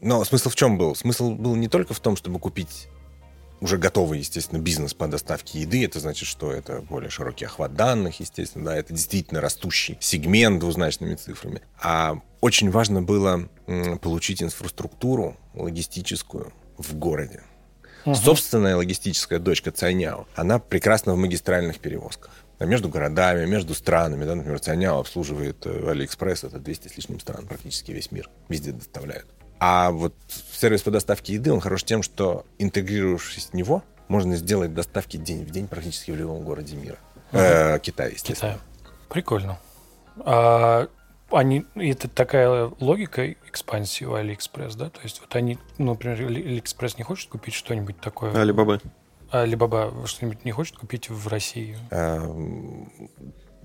Но 0.02 0.24
смысл 0.24 0.50
в 0.50 0.56
чем 0.56 0.78
был? 0.78 0.96
Смысл 0.96 1.32
был 1.32 1.56
не 1.56 1.68
только 1.68 1.94
в 1.94 2.00
том, 2.00 2.16
чтобы 2.16 2.40
купить 2.40 2.88
уже 3.62 3.78
готовый, 3.78 4.20
естественно, 4.20 4.60
бизнес 4.60 4.94
по 4.94 5.08
доставке 5.08 5.62
еды. 5.62 5.84
Это 5.84 6.00
значит, 6.00 6.28
что 6.28 6.52
это 6.52 6.82
более 6.82 7.10
широкий 7.10 7.46
охват 7.46 7.74
данных, 7.74 8.20
естественно, 8.20 8.66
да, 8.66 8.78
это 8.78 8.94
действительно 8.94 9.42
растущий 9.42 9.98
сегмент 10.00 10.60
двузначными 10.60 11.16
цифрами. 11.16 11.62
А 11.82 12.22
очень 12.42 12.72
важно 12.72 13.02
было 13.02 13.50
получить 14.02 14.42
инфраструктуру 14.42 15.36
логистическую 15.54 16.54
в 16.78 16.96
городе. 16.96 17.44
Угу. 18.06 18.16
Собственная 18.16 18.78
логистическая 18.78 19.40
дочка 19.40 19.72
Цайняо, 19.72 20.26
она 20.36 20.60
прекрасна 20.60 21.14
в 21.14 21.18
магистральных 21.18 21.80
перевозках 21.80 22.32
между 22.60 22.88
городами, 22.88 23.46
между 23.46 23.74
странами. 23.74 24.24
Да, 24.24 24.36
например, 24.36 24.60
Цайняо 24.60 25.00
обслуживает 25.00 25.66
э, 25.66 25.90
Алиэкспресс, 25.90 26.46
это 26.46 26.60
200 26.60 26.88
с 26.88 26.96
лишним 26.98 27.20
стран, 27.20 27.46
практически 27.46 27.92
весь 27.92 28.12
мир. 28.12 28.30
Везде 28.48 28.72
доставляют. 28.72 29.28
А 29.60 29.92
вот 29.92 30.14
сервис 30.52 30.82
по 30.82 30.92
доставке 30.92 31.34
еды, 31.34 31.52
он 31.52 31.60
хорош 31.60 31.84
тем, 31.84 32.02
что 32.02 32.46
интегрировавшись 32.58 33.48
в 33.48 33.54
него, 33.54 33.84
можно 34.08 34.36
сделать 34.36 34.74
доставки 34.74 35.18
день 35.18 35.44
в 35.44 35.52
день 35.52 35.68
практически 35.68 36.12
в 36.12 36.16
любом 36.16 36.44
городе 36.44 36.76
мира. 36.76 36.98
Угу. 37.32 37.42
Э, 37.42 37.80
Китай, 37.80 38.14
естественно. 38.14 38.54
Китай. 38.54 38.94
Прикольно. 39.10 39.60
А 40.26 40.88
они, 41.32 41.66
это 41.76 42.08
такая 42.08 42.72
логика 42.80 43.32
экспансии 43.32 44.06
у 44.06 44.14
Алиэкспресс, 44.14 44.76
да? 44.76 44.90
То 44.90 45.02
есть 45.04 45.22
вот 45.22 45.36
они, 45.36 45.60
ну, 45.78 45.92
например, 45.92 46.20
Алиэкспресс 46.22 46.98
не 46.98 47.04
хочет 47.04 47.30
купить 47.30 47.54
что-нибудь 47.54 48.00
такое? 48.00 48.34
Alibaba. 48.34 48.80
А 49.32 49.42
Alibaba 49.42 49.94
что-нибудь 50.06 50.44
не 50.44 50.52
хочет 50.52 50.78
купить 50.78 51.10
в 51.10 51.28
России? 51.28 51.78
А, 51.92 52.20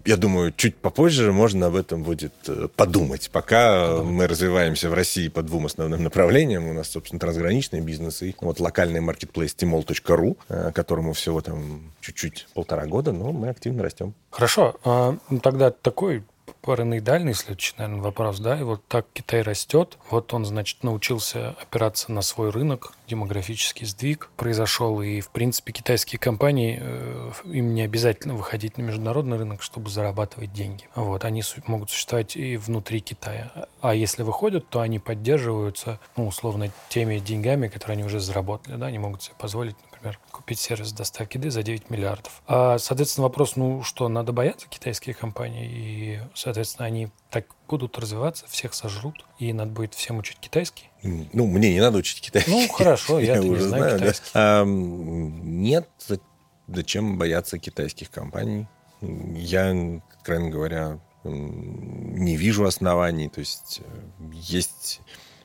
я 0.05 0.17
думаю, 0.17 0.53
чуть 0.57 0.77
попозже 0.77 1.33
можно 1.33 1.67
об 1.67 1.77
этом 1.77 2.03
будет 2.03 2.35
э, 2.47 2.69
подумать. 2.77 3.31
Пока 3.33 4.03
мы 4.03 4.27
развиваемся 4.27 4.91
в 4.91 4.95
России 4.95 5.29
по 5.29 5.43
двум 5.43 5.67
основным 5.67 6.03
направлениям. 6.03 6.69
У 6.69 6.73
нас, 6.73 6.89
собственно, 6.91 7.21
трансграничный 7.21 7.81
бизнес 7.81 8.23
и 8.23 8.35
вот 8.41 8.61
локальный 8.61 9.01
маркетплейс 9.01 9.55
Tmall.ru, 9.55 10.37
э, 10.49 10.73
которому 10.73 11.13
всего 11.13 11.41
там 11.41 11.93
чуть-чуть 12.01 12.49
полтора 12.55 12.87
года, 12.87 13.13
но 13.13 13.33
мы 13.33 13.49
активно 13.49 13.83
растем. 13.83 14.15
Хорошо. 14.31 14.77
А, 14.85 15.17
ну, 15.31 15.39
тогда 15.41 15.71
такой 15.71 16.25
параноидальный 16.63 17.35
следующий, 17.35 17.75
наверное, 17.77 18.03
вопрос, 18.03 18.41
да, 18.41 18.59
и 18.59 18.63
вот 18.63 18.87
так 18.87 19.07
Китай 19.13 19.43
растет, 19.43 19.99
вот 20.11 20.33
он, 20.33 20.45
значит, 20.45 20.83
научился 20.83 21.51
опираться 21.61 22.11
на 22.13 22.23
свой 22.23 22.51
рынок, 22.51 22.93
демографический 23.09 23.87
сдвиг 23.87 24.31
произошел, 24.37 25.03
и, 25.03 25.21
в 25.21 25.31
принципе, 25.31 25.73
китайские 25.73 26.19
компании, 26.19 26.79
э, 26.81 27.33
им 27.47 27.75
не 27.75 27.83
обязательно 27.83 28.35
выходить 28.35 28.79
на 28.79 28.83
международный 28.83 29.37
рынок, 29.37 29.63
чтобы 29.63 29.91
зарабатывать 29.91 30.53
деньги. 30.53 30.89
Вот, 30.95 31.25
они 31.25 31.43
могут 31.67 31.91
существовать 31.91 32.37
и 32.37 32.57
внутри 32.57 33.01
Китая. 33.01 33.67
А 33.81 33.95
если 33.95 34.23
выходят, 34.23 34.69
то 34.69 34.81
они 34.81 34.99
поддерживаются, 34.99 36.01
ну, 36.17 36.27
условно, 36.27 36.71
теми 36.89 37.19
деньгами, 37.19 37.69
которые 37.69 37.95
они 37.97 38.05
уже 38.05 38.21
заработали, 38.21 38.77
да, 38.77 38.87
они 38.87 38.99
могут 38.99 39.23
себе 39.23 39.35
позволить, 39.39 39.77
например, 40.05 40.19
купить 40.31 40.61
сервис 40.61 40.93
доставки 40.93 41.37
еды 41.37 41.51
за 41.51 41.63
9 41.63 41.91
миллиардов. 41.91 42.43
А, 42.47 42.79
соответственно, 42.79 43.25
вопрос, 43.25 43.57
ну 43.57 43.83
что, 43.83 44.09
надо 44.09 44.33
бояться 44.33 44.69
китайских 44.69 45.19
компаний, 45.19 45.67
и, 45.67 46.21
соответственно, 46.35 46.87
они 46.87 47.09
так 47.31 47.47
будут 47.69 47.99
развиваться, 47.99 48.47
всех 48.49 48.75
сожрут, 48.75 49.25
и 49.39 49.53
надо 49.53 49.71
будет 49.71 49.95
всем 49.95 50.19
учить 50.19 50.39
китайский? 50.39 50.91
Ну, 51.03 51.47
мне 51.47 51.73
не 51.73 51.81
надо 51.81 51.99
учить 51.99 52.21
китайский. 52.21 52.51
Ну, 52.51 52.69
хорошо, 52.69 53.19
я, 53.19 53.35
я 53.37 53.39
не 53.39 53.57
знаю, 53.57 53.69
знаю 53.69 53.99
китайский. 53.99 54.31
Да. 54.35 54.61
А, 54.61 54.65
нет, 54.65 55.89
зачем 56.69 57.19
бояться 57.19 57.59
китайских 57.59 58.11
компаний? 58.11 58.67
Я, 59.01 60.01
крайне 60.23 60.51
говоря, 60.51 60.99
не 61.25 62.37
вижу 62.37 62.65
оснований. 62.65 63.29
То 63.29 63.41
есть 63.41 63.81
э, 63.83 64.31
есть 64.33 65.01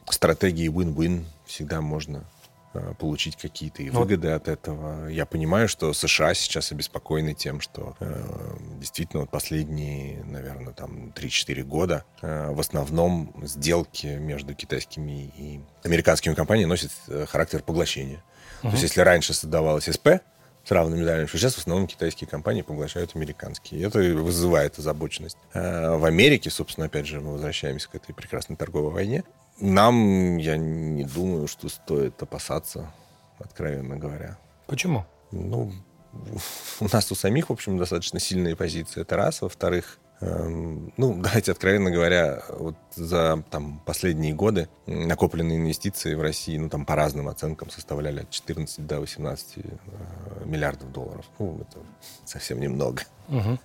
стратегии 0.09 0.69
win-win, 0.69 1.23
всегда 1.45 1.81
можно 1.81 2.25
получить 2.99 3.35
какие-то 3.35 3.81
и 3.81 3.89
выгоды 3.89 4.29
вот. 4.29 4.35
от 4.35 4.47
этого. 4.47 5.07
Я 5.07 5.25
понимаю, 5.25 5.67
что 5.67 5.91
США 5.93 6.33
сейчас 6.33 6.71
обеспокоены 6.71 7.33
тем, 7.33 7.61
что 7.61 7.95
э, 7.99 8.57
действительно 8.79 9.21
вот 9.21 9.31
последние, 9.31 10.23
наверное, 10.23 10.73
там 10.73 11.11
3-4 11.15 11.63
года 11.63 12.05
э, 12.21 12.51
в 12.51 12.59
основном 12.59 13.33
сделки 13.43 14.07
между 14.07 14.53
китайскими 14.53 15.31
и 15.35 15.61
американскими 15.83 16.33
компаниями 16.33 16.69
носят 16.69 16.91
э, 17.07 17.25
характер 17.27 17.63
поглощения. 17.63 18.23
Угу. 18.61 18.69
То 18.69 18.71
есть 18.71 18.83
если 18.83 19.01
раньше 19.01 19.33
создавалась 19.33 19.85
СП, 19.85 20.21
с 20.63 20.71
равными 20.71 21.03
долями. 21.03 21.25
Сейчас 21.25 21.55
в 21.55 21.59
основном 21.59 21.87
китайские 21.87 22.27
компании 22.27 22.61
поглощают 22.61 23.15
американские. 23.15 23.81
И 23.81 23.83
это 23.83 23.99
вызывает 23.99 24.77
озабоченность. 24.77 25.37
А 25.53 25.97
в 25.97 26.05
Америке, 26.05 26.51
собственно, 26.51 26.85
опять 26.85 27.07
же, 27.07 27.21
мы 27.21 27.31
возвращаемся 27.33 27.89
к 27.89 27.95
этой 27.95 28.13
прекрасной 28.13 28.55
торговой 28.55 28.91
войне. 28.91 29.23
Нам, 29.59 30.37
я 30.37 30.57
не 30.57 31.03
думаю, 31.03 31.47
что 31.47 31.69
стоит 31.69 32.21
опасаться, 32.21 32.91
откровенно 33.39 33.97
говоря. 33.97 34.37
Почему? 34.67 35.05
Ну, 35.31 35.71
у 36.79 36.87
нас 36.91 37.11
у 37.11 37.15
самих, 37.15 37.49
в 37.49 37.53
общем, 37.53 37.77
достаточно 37.77 38.19
сильные 38.19 38.55
позиции. 38.55 39.01
Это 39.01 39.15
раз. 39.17 39.41
Во-вторых, 39.41 39.99
эм, 40.21 40.93
ну, 40.97 41.13
давайте 41.21 41.51
откровенно 41.51 41.91
говоря, 41.91 42.41
вот 42.49 42.75
за 42.95 43.43
там, 43.49 43.81
последние 43.85 44.33
годы 44.33 44.69
накопленные 44.85 45.57
инвестиции 45.57 46.13
в 46.15 46.21
России, 46.21 46.57
ну, 46.57 46.69
там 46.69 46.85
по 46.85 46.95
разным 46.95 47.27
оценкам 47.27 47.69
составляли 47.69 48.21
от 48.21 48.29
14 48.29 48.87
до 48.87 49.01
18 49.01 49.57
э, 49.57 49.61
миллиардов 50.45 50.91
долларов. 50.91 51.25
Ну, 51.37 51.59
это 51.61 51.79
совсем 52.25 52.59
немного. 52.59 53.03
Угу. 53.27 53.59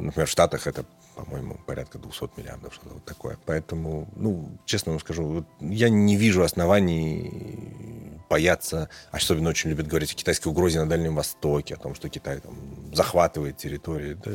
Например, 0.00 0.26
в 0.26 0.30
Штатах 0.30 0.66
это 0.66 0.84
по-моему, 1.18 1.58
порядка 1.66 1.98
200 1.98 2.30
миллиардов, 2.36 2.74
что-то 2.74 2.94
вот 2.94 3.04
такое. 3.04 3.38
Поэтому, 3.44 4.08
ну, 4.14 4.48
честно 4.64 4.92
вам 4.92 5.00
скажу, 5.00 5.24
вот 5.24 5.44
я 5.60 5.88
не 5.88 6.16
вижу 6.16 6.44
оснований 6.44 8.22
бояться, 8.30 8.88
особенно 9.10 9.50
очень 9.50 9.70
любят 9.70 9.88
говорить 9.88 10.12
о 10.12 10.14
китайской 10.14 10.48
угрозе 10.48 10.78
на 10.78 10.88
Дальнем 10.88 11.16
Востоке, 11.16 11.74
о 11.74 11.78
том, 11.78 11.94
что 11.94 12.08
Китай 12.08 12.40
там 12.40 12.54
захватывает 12.92 13.56
территории. 13.56 14.14
Да, 14.14 14.30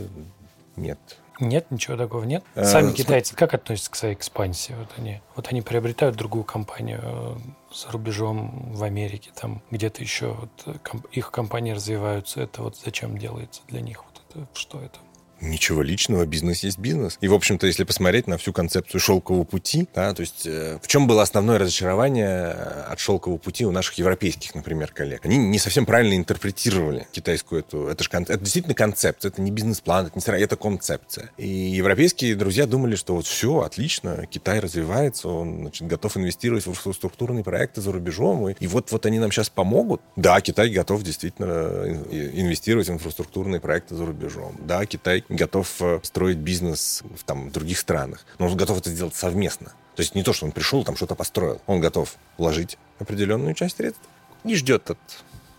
нет. 0.76 1.00
Нет, 1.40 1.72
ничего 1.72 1.98
такого 1.98 2.24
нет. 2.26 2.44
Э, 2.56 2.66
Сами 2.66 2.92
э, 2.92 2.94
китайцы 2.94 3.36
как 3.36 3.54
относятся 3.54 3.92
к 3.92 3.96
своей 3.96 4.14
экспансии? 4.14 4.74
Вот 4.74 4.90
они, 4.98 5.22
вот 5.36 5.48
они 5.50 5.62
приобретают 5.62 6.16
другую 6.16 6.44
компанию 6.44 7.00
э, 7.02 7.36
за 7.74 7.92
рубежом 7.92 8.74
в 8.74 8.84
Америке, 8.84 9.32
там 9.40 9.62
где-то 9.72 10.02
еще 10.02 10.34
вот, 10.34 10.50
э, 10.66 10.78
комп, 10.84 11.08
их 11.12 11.32
компании 11.32 11.72
развиваются. 11.72 12.42
Это 12.42 12.62
вот 12.62 12.78
зачем 12.78 13.18
делается 13.18 13.62
для 13.68 13.82
них? 13.82 14.04
Вот 14.04 14.22
это 14.30 14.48
что 14.54 14.80
это? 14.80 15.00
Ничего 15.42 15.82
личного, 15.82 16.26
бизнес 16.26 16.64
есть 16.64 16.78
бизнес. 16.78 17.18
И, 17.22 17.28
в 17.28 17.34
общем-то, 17.34 17.68
если 17.68 17.84
посмотреть 17.84 18.28
на 18.28 18.38
всю 18.38 18.54
концепцию 18.54 19.02
шелкового 19.02 19.44
пути, 19.44 19.88
да, 19.94 20.14
то 20.14 20.22
есть 20.22 20.46
э, 20.46 20.80
в 20.82 20.88
чем 20.88 21.06
было 21.06 21.22
основное 21.22 21.60
разочарование 21.60 22.54
э, 22.56 22.84
от 22.90 23.00
шелкового 23.00 23.38
пути 23.38 23.66
у 23.66 23.72
наших 23.72 23.96
европейских, 23.96 24.56
например, 24.56 24.92
коллег? 24.92 25.26
Они 25.26 25.38
не 25.38 25.60
совсем 25.60 25.86
правильно 25.86 26.16
интерпретировали 26.16 27.08
китайскую 27.12 27.62
эту... 27.62 27.88
Это, 27.88 28.04
же, 28.04 28.10
это 28.12 28.38
действительно 28.38 28.74
концепция, 28.74 29.30
это 29.30 29.42
не 29.42 29.52
бизнес-план, 29.52 30.08
это 30.08 30.16
не 30.16 30.22
сыра, 30.22 30.38
это 30.38 30.56
концепция. 30.56 31.30
И 31.38 31.48
европейские 31.48 32.36
друзья 32.36 32.66
думали, 32.66 32.96
что 32.96 33.16
вот 33.16 33.26
все, 33.26 33.62
отлично, 33.62 34.26
Китай 34.28 34.60
развивается, 34.60 35.28
он 35.28 35.62
значит, 35.62 35.88
готов 35.88 36.16
инвестировать 36.18 36.66
в 36.66 36.70
инфраструктурные 36.70 37.44
проекты 37.44 37.82
за 37.82 37.92
рубежом, 37.92 38.50
и, 38.50 38.56
и 38.60 38.68
вот, 38.68 38.92
вот 38.92 39.06
они 39.06 39.20
нам 39.20 39.32
сейчас 39.32 39.50
помогут. 39.50 40.02
Да, 40.16 40.40
Китай 40.42 40.70
готов 40.70 41.04
действительно 41.04 41.48
э, 41.48 42.32
инвестировать 42.34 42.88
в 42.88 42.94
инфраструктурные 42.94 43.60
проекты 43.60 43.96
за 43.96 44.06
рубежом. 44.06 44.56
Да, 44.60 44.86
Китай 44.86 45.26
готов 45.34 45.82
э, 45.82 46.00
строить 46.04 46.38
бизнес 46.38 47.04
в 47.16 47.24
там, 47.24 47.52
других 47.52 47.80
странах. 47.80 48.26
Но 48.40 48.48
он 48.48 48.56
готов 48.56 48.80
это 48.80 48.90
сделать 48.90 49.16
совместно. 49.16 49.74
То 49.96 50.02
есть 50.02 50.16
не 50.16 50.24
то, 50.24 50.34
что 50.34 50.46
он 50.46 50.52
пришел, 50.52 50.84
там 50.84 50.96
что-то 50.96 51.16
построил. 51.16 51.62
Он 51.68 51.80
готов 51.80 52.16
вложить 52.38 52.78
определенную 53.00 53.54
часть 53.54 53.78
средств 53.78 54.02
и 54.44 54.56
ждет 54.56 54.90
от 54.90 55.00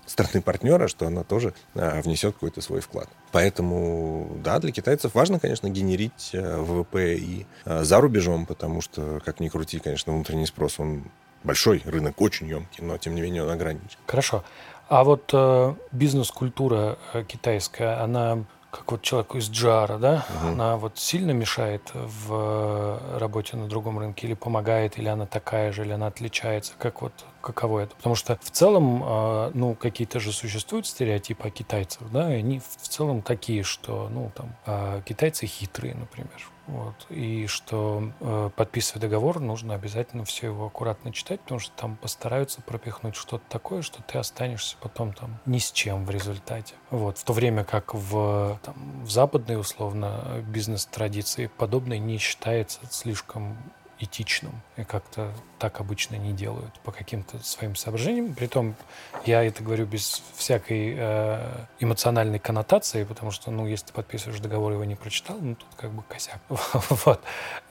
страны 0.06 0.42
партнера, 0.42 0.88
что 0.88 1.06
она 1.06 1.24
тоже 1.24 1.54
а, 1.74 2.00
внесет 2.02 2.34
какой-то 2.34 2.60
свой 2.60 2.80
вклад. 2.80 3.08
Поэтому, 3.32 4.36
да, 4.42 4.58
для 4.58 4.70
китайцев 4.70 5.14
важно, 5.14 5.40
конечно, 5.40 5.68
генерить 5.68 6.30
а, 6.34 6.62
ВВП 6.62 7.16
и 7.16 7.46
а, 7.64 7.84
за 7.84 8.00
рубежом, 8.00 8.46
потому 8.46 8.80
что, 8.80 9.20
как 9.24 9.40
ни 9.40 9.48
крути, 9.48 9.78
конечно, 9.78 10.12
внутренний 10.12 10.46
спрос, 10.46 10.78
он 10.78 11.04
большой, 11.42 11.82
рынок 11.84 12.20
очень 12.20 12.48
емкий, 12.48 12.82
но, 12.82 12.98
тем 12.98 13.14
не 13.14 13.22
менее, 13.22 13.44
он 13.44 13.50
ограничен. 13.50 13.98
Хорошо. 14.06 14.44
А 14.88 15.02
вот 15.02 15.30
э, 15.32 15.74
бизнес-культура 15.92 16.98
китайская, 17.26 18.02
она 18.02 18.44
как 18.74 18.90
вот 18.90 19.02
человеку 19.02 19.38
из 19.38 19.48
Джара, 19.48 19.98
да, 19.98 20.26
угу. 20.28 20.48
она 20.48 20.76
вот 20.76 20.98
сильно 20.98 21.30
мешает 21.30 21.82
в 21.94 23.00
работе 23.18 23.56
на 23.56 23.68
другом 23.68 23.98
рынке 23.98 24.26
или 24.26 24.34
помогает, 24.34 24.98
или 24.98 25.06
она 25.06 25.26
такая 25.26 25.72
же, 25.72 25.84
или 25.84 25.92
она 25.92 26.08
отличается, 26.08 26.72
как 26.78 27.02
вот 27.02 27.12
каково 27.44 27.80
это? 27.80 27.96
Потому 27.96 28.14
что 28.14 28.38
в 28.42 28.50
целом, 28.50 29.02
а, 29.04 29.50
ну, 29.54 29.74
какие-то 29.74 30.20
же 30.20 30.32
существуют 30.32 30.86
стереотипы 30.86 31.48
о 31.48 31.50
китайцах, 31.50 32.10
да, 32.10 32.34
и 32.34 32.38
они 32.38 32.60
в 32.60 32.88
целом 32.88 33.22
такие, 33.22 33.62
что, 33.62 34.08
ну, 34.10 34.32
там, 34.34 34.54
а, 34.66 35.02
китайцы 35.02 35.46
хитрые, 35.46 35.94
например, 35.94 36.48
вот. 36.66 36.94
И 37.10 37.46
что 37.46 38.10
э, 38.20 38.50
подписывая 38.56 39.02
договор, 39.02 39.38
нужно 39.38 39.74
обязательно 39.74 40.24
все 40.24 40.46
его 40.46 40.66
аккуратно 40.66 41.12
читать, 41.12 41.40
потому 41.40 41.60
что 41.60 41.76
там 41.76 41.96
постараются 41.96 42.62
пропихнуть 42.62 43.16
что-то 43.16 43.44
такое, 43.50 43.82
что 43.82 44.02
ты 44.02 44.18
останешься 44.18 44.76
потом 44.80 45.12
там 45.12 45.38
ни 45.44 45.58
с 45.58 45.70
чем 45.72 46.06
в 46.06 46.10
результате. 46.10 46.74
Вот. 46.90 47.18
В 47.18 47.24
то 47.24 47.34
время 47.34 47.64
как 47.64 47.92
в, 47.92 48.58
там, 48.62 49.04
в 49.04 49.10
западной, 49.10 49.60
условно, 49.60 50.42
бизнес-традиции 50.48 51.50
подобное 51.58 51.98
не 51.98 52.16
считается 52.16 52.80
слишком 52.90 53.58
этичным. 54.04 54.52
И 54.76 54.84
как-то 54.84 55.32
так 55.58 55.80
обычно 55.80 56.16
не 56.16 56.32
делают 56.32 56.78
по 56.80 56.92
каким-то 56.92 57.38
своим 57.44 57.76
соображениям. 57.76 58.34
Притом 58.34 58.76
я 59.24 59.42
это 59.42 59.62
говорю 59.62 59.86
без 59.86 60.22
всякой 60.36 60.94
э, 60.96 61.66
эмоциональной 61.80 62.38
коннотации, 62.38 63.04
потому 63.04 63.30
что, 63.30 63.50
ну, 63.50 63.66
если 63.66 63.86
ты 63.86 63.92
подписываешь 63.92 64.40
договор, 64.40 64.72
его 64.72 64.84
не 64.84 64.94
прочитал, 64.94 65.38
ну, 65.40 65.54
тут 65.54 65.68
как 65.76 65.90
бы 65.90 66.02
косяк. 66.08 66.40
вот. 66.48 67.20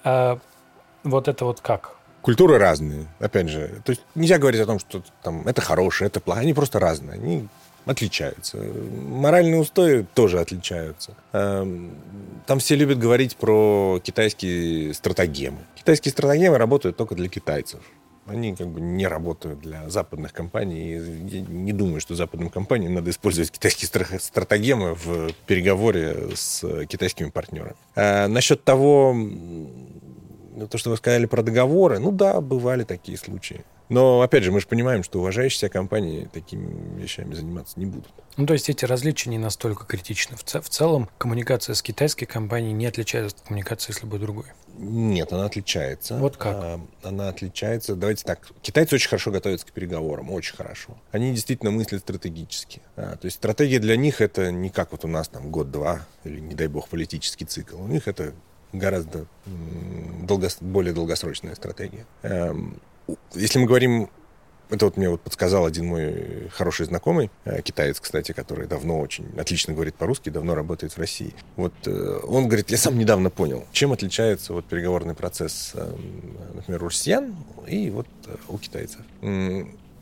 А, 0.03 0.39
вот 1.03 1.27
это 1.27 1.45
вот 1.45 1.61
как? 1.61 1.95
Культуры 2.21 2.57
разные, 2.57 3.07
опять 3.19 3.49
же. 3.49 3.81
То 3.83 3.91
есть 3.91 4.01
нельзя 4.15 4.37
говорить 4.37 4.61
о 4.61 4.65
том, 4.65 4.79
что 4.79 5.03
там 5.21 5.45
это 5.45 5.61
хорошее, 5.61 6.07
это 6.07 6.21
плохо. 6.21 6.39
Они 6.39 6.53
просто 6.53 6.79
разные. 6.79 7.15
Они 7.15 7.49
отличаются. 7.85 8.57
Моральные 8.57 9.59
устои 9.59 10.05
тоже 10.13 10.39
отличаются. 10.39 11.15
Эм, 11.33 11.91
там 12.45 12.59
все 12.59 12.75
любят 12.75 12.99
говорить 12.99 13.35
про 13.35 13.99
китайские 14.03 14.93
стратегемы. 14.93 15.59
Китайские 15.75 16.11
стратегемы 16.11 16.57
работают 16.57 16.97
только 16.97 17.15
для 17.15 17.29
китайцев. 17.29 17.79
Они 18.25 18.55
как 18.55 18.67
бы 18.67 18.79
не 18.79 19.05
работают 19.05 19.59
для 19.59 19.89
западных 19.89 20.31
компаний. 20.31 20.93
Я 21.29 21.41
не 21.41 21.73
думаю, 21.73 21.99
что 21.99 22.15
западным 22.15 22.49
компаниям 22.49 22.93
надо 22.93 23.09
использовать 23.09 23.51
китайские 23.51 23.89
стратегемы 24.19 24.95
в 24.95 25.33
переговоре 25.45 26.29
с 26.33 26.85
китайскими 26.85 27.29
партнерами. 27.29 27.75
А 27.95 28.29
насчет 28.29 28.63
того, 28.63 29.13
то, 30.69 30.77
что 30.77 30.89
вы 30.89 30.97
сказали 30.97 31.25
про 31.25 31.43
договоры, 31.43 31.99
ну 31.99 32.11
да, 32.11 32.39
бывали 32.39 32.85
такие 32.85 33.17
случаи. 33.17 33.65
Но, 33.89 34.21
опять 34.21 34.43
же, 34.43 34.51
мы 34.51 34.59
же 34.59 34.67
понимаем, 34.67 35.03
что 35.03 35.19
уважающиеся 35.19 35.69
компании 35.69 36.29
такими 36.33 36.99
вещами 36.99 37.33
заниматься 37.33 37.79
не 37.79 37.85
будут. 37.85 38.11
Ну, 38.37 38.45
то 38.45 38.53
есть 38.53 38.69
эти 38.69 38.85
различия 38.85 39.29
не 39.29 39.37
настолько 39.37 39.85
критичны. 39.85 40.37
В, 40.37 40.43
в 40.43 40.69
целом 40.69 41.09
коммуникация 41.17 41.75
с 41.75 41.81
китайской 41.81 42.25
компанией 42.25 42.73
не 42.73 42.85
отличается 42.85 43.35
от 43.35 43.47
коммуникации 43.47 43.91
с 43.91 44.01
любой 44.01 44.19
другой. 44.19 44.45
Нет, 44.77 45.31
она 45.31 45.45
отличается. 45.45 46.17
Вот 46.17 46.37
как? 46.37 46.55
А, 46.55 46.79
она 47.03 47.29
отличается. 47.29 47.95
Давайте 47.95 48.23
так. 48.23 48.47
Китайцы 48.61 48.95
очень 48.95 49.09
хорошо 49.09 49.31
готовятся 49.31 49.67
к 49.67 49.71
переговорам, 49.71 50.31
очень 50.31 50.55
хорошо. 50.55 50.97
Они 51.11 51.31
действительно 51.31 51.71
мыслят 51.71 52.01
стратегически. 52.01 52.81
А, 52.95 53.15
то 53.15 53.25
есть 53.25 53.37
стратегия 53.37 53.79
для 53.79 53.97
них 53.97 54.21
это 54.21 54.51
не 54.51 54.69
как 54.69 54.91
вот 54.91 55.05
у 55.05 55.07
нас 55.07 55.27
там 55.27 55.51
год-два 55.51 56.01
или, 56.23 56.39
не 56.39 56.55
дай 56.55 56.67
бог, 56.67 56.87
политический 56.87 57.45
цикл. 57.45 57.77
У 57.81 57.87
них 57.87 58.07
это 58.07 58.33
гораздо 58.71 59.27
долго, 60.23 60.49
более 60.61 60.93
долгосрочная 60.93 61.53
стратегия. 61.53 62.07
Эм, 63.07 63.17
если 63.33 63.59
мы 63.59 63.65
говорим 63.65 64.09
это 64.73 64.85
вот 64.85 64.97
мне 64.97 65.09
вот 65.09 65.21
подсказал 65.21 65.65
один 65.65 65.85
мой 65.85 66.49
хороший 66.51 66.85
знакомый, 66.85 67.29
э, 67.45 67.61
китаец, 67.61 67.99
кстати, 67.99 68.31
который 68.31 68.67
давно 68.67 68.99
очень 68.99 69.25
отлично 69.37 69.73
говорит 69.73 69.95
по-русски, 69.95 70.29
давно 70.29 70.55
работает 70.55 70.93
в 70.93 70.97
России. 70.97 71.33
Вот 71.55 71.73
э, 71.85 72.19
он 72.23 72.47
говорит, 72.47 72.71
я 72.71 72.77
сам 72.77 72.97
недавно 72.97 73.29
понял, 73.29 73.65
чем 73.71 73.91
отличается 73.91 74.53
вот 74.53 74.65
переговорный 74.65 75.13
процесс, 75.13 75.71
э, 75.75 75.95
например, 76.55 76.83
у 76.83 76.87
россиян 76.87 77.35
и 77.67 77.89
вот 77.91 78.07
у 78.47 78.57
китайцев. 78.57 79.01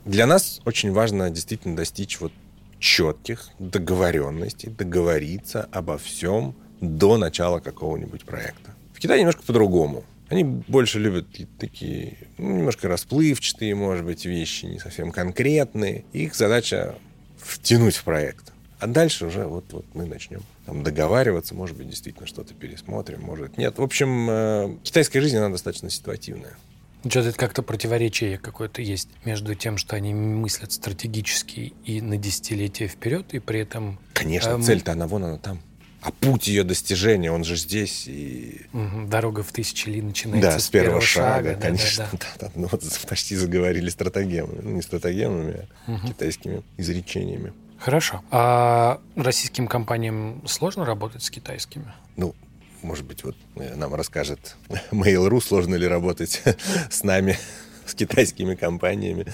Для 0.04 0.26
нас 0.26 0.60
очень 0.64 0.92
важно 0.92 1.30
действительно 1.30 1.76
достичь 1.76 2.20
вот 2.20 2.32
четких 2.78 3.48
договоренностей, 3.58 4.68
договориться 4.70 5.68
обо 5.70 5.98
всем 5.98 6.56
до 6.80 7.18
начала 7.18 7.60
какого-нибудь 7.60 8.24
проекта. 8.24 8.72
В 8.92 8.98
Китае 8.98 9.20
немножко 9.20 9.42
по-другому. 9.42 10.02
Они 10.32 10.44
больше 10.44 10.98
любят 10.98 11.26
такие 11.58 12.16
ну, 12.38 12.56
немножко 12.56 12.88
расплывчатые, 12.88 13.74
может 13.74 14.06
быть, 14.06 14.24
вещи, 14.24 14.64
не 14.64 14.78
совсем 14.78 15.12
конкретные. 15.12 16.06
Их 16.14 16.34
задача 16.34 16.94
втянуть 17.36 17.96
в 17.96 18.04
проект. 18.04 18.50
А 18.80 18.86
дальше 18.86 19.26
уже 19.26 19.44
вот, 19.44 19.66
вот 19.72 19.84
мы 19.92 20.06
начнем 20.06 20.40
там, 20.64 20.82
договариваться, 20.82 21.54
может 21.54 21.76
быть, 21.76 21.90
действительно 21.90 22.26
что-то 22.26 22.54
пересмотрим, 22.54 23.20
может 23.20 23.58
нет. 23.58 23.76
В 23.76 23.82
общем, 23.82 24.28
э, 24.30 24.76
китайская 24.82 25.20
жизнь, 25.20 25.36
она 25.36 25.50
достаточно 25.50 25.90
ситуативная. 25.90 26.56
Что-то 27.06 27.32
как-то 27.32 27.62
противоречие 27.62 28.38
какое-то 28.38 28.80
есть 28.80 29.10
между 29.26 29.54
тем, 29.54 29.76
что 29.76 29.96
они 29.96 30.14
мыслят 30.14 30.72
стратегически 30.72 31.74
и 31.84 32.00
на 32.00 32.16
десятилетия 32.16 32.88
вперед, 32.88 33.34
и 33.34 33.38
при 33.38 33.60
этом... 33.60 33.98
Конечно, 34.14 34.52
эм... 34.52 34.62
цель-то 34.62 34.92
она 34.92 35.06
вон 35.06 35.24
она 35.24 35.36
там. 35.36 35.60
А 36.02 36.10
путь 36.10 36.48
ее 36.48 36.64
достижения, 36.64 37.30
он 37.30 37.44
же 37.44 37.56
здесь. 37.56 38.04
И... 38.08 38.62
Дорога 39.06 39.44
в 39.44 39.52
тысячи 39.52 39.88
ли 39.88 40.02
начинается 40.02 40.50
да, 40.50 40.58
с, 40.58 40.68
первого, 40.68 41.00
первого 41.00 41.06
шага, 41.06 41.50
шага, 41.50 41.60
конечно. 41.60 42.08
Да, 42.10 42.18
да. 42.18 42.28
Да, 42.40 42.52
ну, 42.56 42.68
вот 42.70 42.82
почти 43.08 43.36
заговорили 43.36 43.88
стратегемами. 43.88 44.60
Ну, 44.62 44.70
не 44.70 44.82
стратегемами, 44.82 45.68
а 45.86 45.92
угу. 45.92 46.08
китайскими 46.08 46.62
изречениями. 46.76 47.52
Хорошо. 47.78 48.22
А 48.30 49.00
российским 49.14 49.68
компаниям 49.68 50.42
сложно 50.46 50.84
работать 50.84 51.22
с 51.22 51.30
китайскими? 51.30 51.92
Ну, 52.16 52.34
может 52.82 53.04
быть, 53.04 53.22
вот 53.22 53.36
э, 53.56 53.74
нам 53.76 53.94
расскажет 53.94 54.56
Mail.ru, 54.90 55.40
сложно 55.40 55.76
ли 55.76 55.86
работать 55.86 56.42
с 56.90 57.04
нами, 57.04 57.38
с 57.86 57.94
китайскими 57.94 58.56
компаниями. 58.56 59.26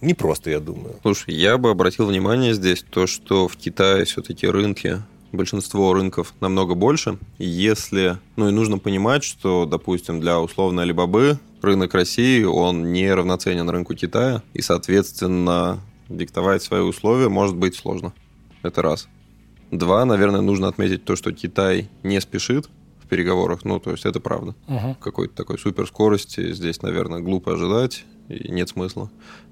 Не 0.00 0.14
просто, 0.14 0.50
я 0.50 0.60
думаю. 0.60 0.96
Слушай, 1.02 1.34
я 1.34 1.58
бы 1.58 1.70
обратил 1.70 2.06
внимание 2.06 2.54
здесь 2.54 2.84
то, 2.88 3.06
что 3.06 3.48
в 3.48 3.56
Китае 3.56 4.04
все-таки 4.04 4.46
рынки 4.46 5.02
большинство 5.32 5.92
рынков 5.92 6.34
намного 6.40 6.74
больше. 6.74 7.18
Если, 7.38 8.18
ну 8.36 8.48
и 8.48 8.52
нужно 8.52 8.78
понимать, 8.78 9.24
что, 9.24 9.66
допустим, 9.66 10.20
для 10.20 10.40
условной 10.40 10.84
Алибабы 10.84 11.38
рынок 11.62 11.94
России, 11.94 12.42
он 12.44 12.92
не 12.92 13.12
равноценен 13.12 13.68
рынку 13.68 13.94
Китая, 13.94 14.42
и, 14.54 14.62
соответственно, 14.62 15.80
диктовать 16.08 16.62
свои 16.62 16.80
условия 16.80 17.28
может 17.28 17.56
быть 17.56 17.74
сложно. 17.74 18.12
Это 18.62 18.82
раз. 18.82 19.08
Два, 19.70 20.04
наверное, 20.04 20.40
нужно 20.40 20.68
отметить 20.68 21.04
то, 21.04 21.16
что 21.16 21.32
Китай 21.32 21.88
не 22.02 22.20
спешит 22.20 22.68
в 23.06 23.08
переговорах. 23.08 23.64
Ну, 23.64 23.78
то 23.78 23.92
есть 23.92 24.04
это 24.04 24.20
правда. 24.20 24.54
Угу. 24.66 24.96
Какой-то 25.00 25.34
такой 25.34 25.58
суперскорости 25.58 26.52
здесь, 26.52 26.82
наверное, 26.82 27.20
глупо 27.20 27.54
ожидать, 27.54 28.04
и 28.28 28.50
нет 28.50 28.68
смысла. 28.68 29.10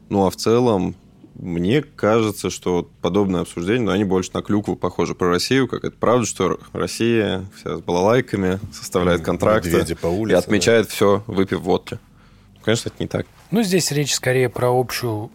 Ну, 0.08 0.26
а 0.26 0.30
в 0.30 0.36
целом, 0.36 0.96
мне 1.34 1.82
кажется, 1.82 2.50
что 2.50 2.88
подобное 3.00 3.42
обсуждение, 3.42 3.86
но 3.86 3.92
они 3.92 4.04
больше 4.04 4.30
на 4.34 4.42
клюкву 4.42 4.76
похожи 4.76 5.14
про 5.14 5.28
Россию, 5.30 5.68
как 5.68 5.84
это 5.84 5.96
правда, 5.96 6.26
что 6.26 6.58
Россия 6.72 7.46
вся 7.56 7.78
с 7.78 7.80
балалайками 7.80 8.58
составляет 8.72 9.22
контракты 9.22 9.96
по 9.96 10.08
улице, 10.08 10.34
и 10.34 10.38
отмечает 10.38 10.86
да. 10.86 10.92
все, 10.92 11.24
выпив 11.26 11.60
водки. 11.60 11.98
Конечно, 12.62 12.88
это 12.88 12.96
не 13.02 13.06
так. 13.06 13.26
Ну, 13.50 13.62
здесь 13.62 13.92
речь 13.92 14.14
скорее 14.14 14.48
про 14.48 14.68
общую 14.68 15.30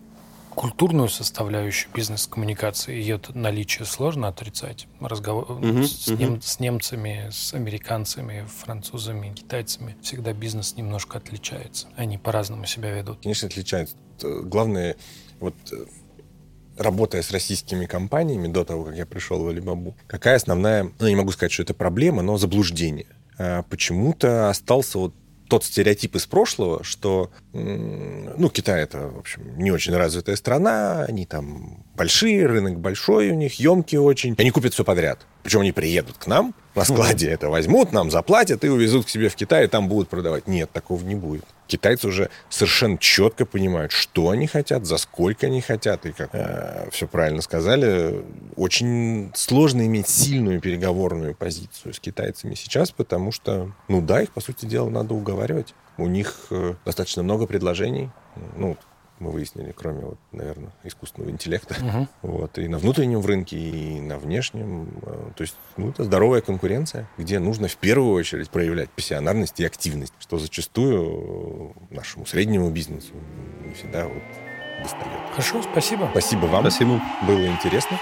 культурную 0.59 1.07
составляющую 1.07 1.89
бизнес-коммуникации, 1.93 2.93
ее 2.93 3.17
наличие 3.33 3.85
сложно 3.85 4.27
отрицать. 4.27 4.89
Разговор 4.99 5.49
угу, 5.49 5.83
с, 5.83 6.09
угу. 6.09 6.21
Нем, 6.21 6.41
с 6.41 6.59
немцами, 6.59 7.29
с 7.31 7.53
американцами, 7.53 8.45
французами, 8.45 9.33
китайцами 9.33 9.95
всегда 10.01 10.33
бизнес 10.33 10.75
немножко 10.75 11.17
отличается. 11.17 11.87
Они 11.95 12.17
по-разному 12.17 12.65
себя 12.65 12.91
ведут. 12.91 13.19
Конечно, 13.23 13.47
отличаются. 13.47 13.95
Главное, 14.21 14.97
вот 15.39 15.55
э, 15.71 15.85
работая 16.75 17.21
с 17.21 17.31
российскими 17.31 17.85
компаниями 17.85 18.49
до 18.49 18.65
того, 18.65 18.83
как 18.83 18.97
я 18.97 19.05
пришел 19.05 19.41
в 19.41 19.47
Алибабу, 19.47 19.95
какая 20.07 20.35
основная, 20.35 20.91
ну, 20.99 21.05
я 21.05 21.09
не 21.09 21.15
могу 21.15 21.31
сказать, 21.31 21.53
что 21.53 21.63
это 21.63 21.73
проблема, 21.73 22.21
но 22.21 22.37
заблуждение. 22.37 23.07
А 23.37 23.63
почему-то 23.63 24.49
остался 24.49 24.97
вот 24.97 25.13
тот 25.49 25.65
стереотип 25.65 26.15
из 26.15 26.25
прошлого, 26.27 26.83
что, 26.83 27.31
ну, 27.51 28.49
Китай 28.49 28.83
это, 28.83 29.09
в 29.09 29.17
общем, 29.17 29.57
не 29.57 29.71
очень 29.71 29.95
развитая 29.95 30.35
страна, 30.35 31.03
они 31.03 31.25
там 31.25 31.83
большие, 31.95 32.45
рынок 32.45 32.79
большой 32.79 33.31
у 33.31 33.35
них, 33.35 33.59
емкий 33.59 33.97
очень, 33.97 34.35
они 34.37 34.51
купят 34.51 34.73
все 34.73 34.83
подряд. 34.83 35.19
Причем 35.43 35.61
они 35.61 35.71
приедут 35.71 36.17
к 36.17 36.27
нам, 36.27 36.53
на 36.75 36.85
складе 36.85 37.29
это 37.29 37.49
возьмут, 37.49 37.91
нам 37.91 38.11
заплатят 38.11 38.63
и 38.63 38.69
увезут 38.69 39.07
к 39.07 39.09
себе 39.09 39.29
в 39.29 39.35
Китай, 39.35 39.65
и 39.65 39.67
там 39.67 39.89
будут 39.89 40.07
продавать. 40.09 40.47
Нет, 40.47 40.69
такого 40.71 41.03
не 41.03 41.15
будет. 41.15 41.45
Китайцы 41.69 42.07
уже 42.07 42.31
совершенно 42.49 42.97
четко 42.97 43.45
понимают, 43.45 43.91
что 43.91 44.31
они 44.31 44.47
хотят, 44.47 44.87
за 44.87 44.97
сколько 44.97 45.45
они 45.45 45.61
хотят, 45.61 46.03
и 46.07 46.11
как 46.11 46.31
э, 46.33 46.89
все 46.91 47.07
правильно 47.07 47.43
сказали, 47.43 48.25
очень 48.55 49.31
сложно 49.35 49.85
иметь 49.85 50.07
сильную 50.07 50.61
переговорную 50.61 51.35
позицию 51.35 51.93
с 51.93 51.99
китайцами 51.99 52.55
сейчас, 52.55 52.89
потому 52.89 53.31
что, 53.31 53.71
ну 53.87 54.01
да, 54.01 54.23
их, 54.23 54.31
по 54.31 54.41
сути 54.41 54.65
дела, 54.65 54.89
надо 54.89 55.13
уговаривать. 55.13 55.75
У 55.97 56.07
них 56.07 56.47
э, 56.49 56.73
достаточно 56.85 57.21
много 57.21 57.45
предложений. 57.45 58.09
Ну, 58.57 58.75
мы 59.19 59.31
выяснили, 59.31 59.73
кроме, 59.75 60.05
вот, 60.05 60.17
наверное, 60.31 60.71
искусственного 60.83 61.31
интеллекта. 61.31 61.75
Угу. 61.83 62.07
Вот, 62.21 62.57
и 62.57 62.67
на 62.67 62.77
внутреннем 62.77 63.25
рынке, 63.25 63.57
и 63.57 63.99
на 63.99 64.17
внешнем. 64.17 64.89
Э, 65.03 65.31
то 65.35 65.41
есть, 65.41 65.55
ну, 65.77 65.89
это 65.89 66.03
здоровая 66.03 66.41
конкуренция, 66.41 67.07
где 67.17 67.39
нужно 67.39 67.67
в 67.67 67.77
первую 67.77 68.13
очередь 68.13 68.49
проявлять 68.49 68.89
пассионарность 68.89 69.59
и 69.59 69.65
активность, 69.65 70.13
что 70.19 70.37
зачастую 70.37 71.73
нашему 71.89 72.25
среднему 72.25 72.69
бизнесу 72.69 73.13
не 73.65 73.73
всегда 73.73 74.07
вот 74.07 74.23
достает. 74.81 75.29
Хорошо, 75.31 75.61
спасибо. 75.61 76.07
Спасибо 76.11 76.45
вам. 76.45 76.61
Спасибо. 76.61 77.01
Было 77.27 77.47
интересно. 77.47 77.97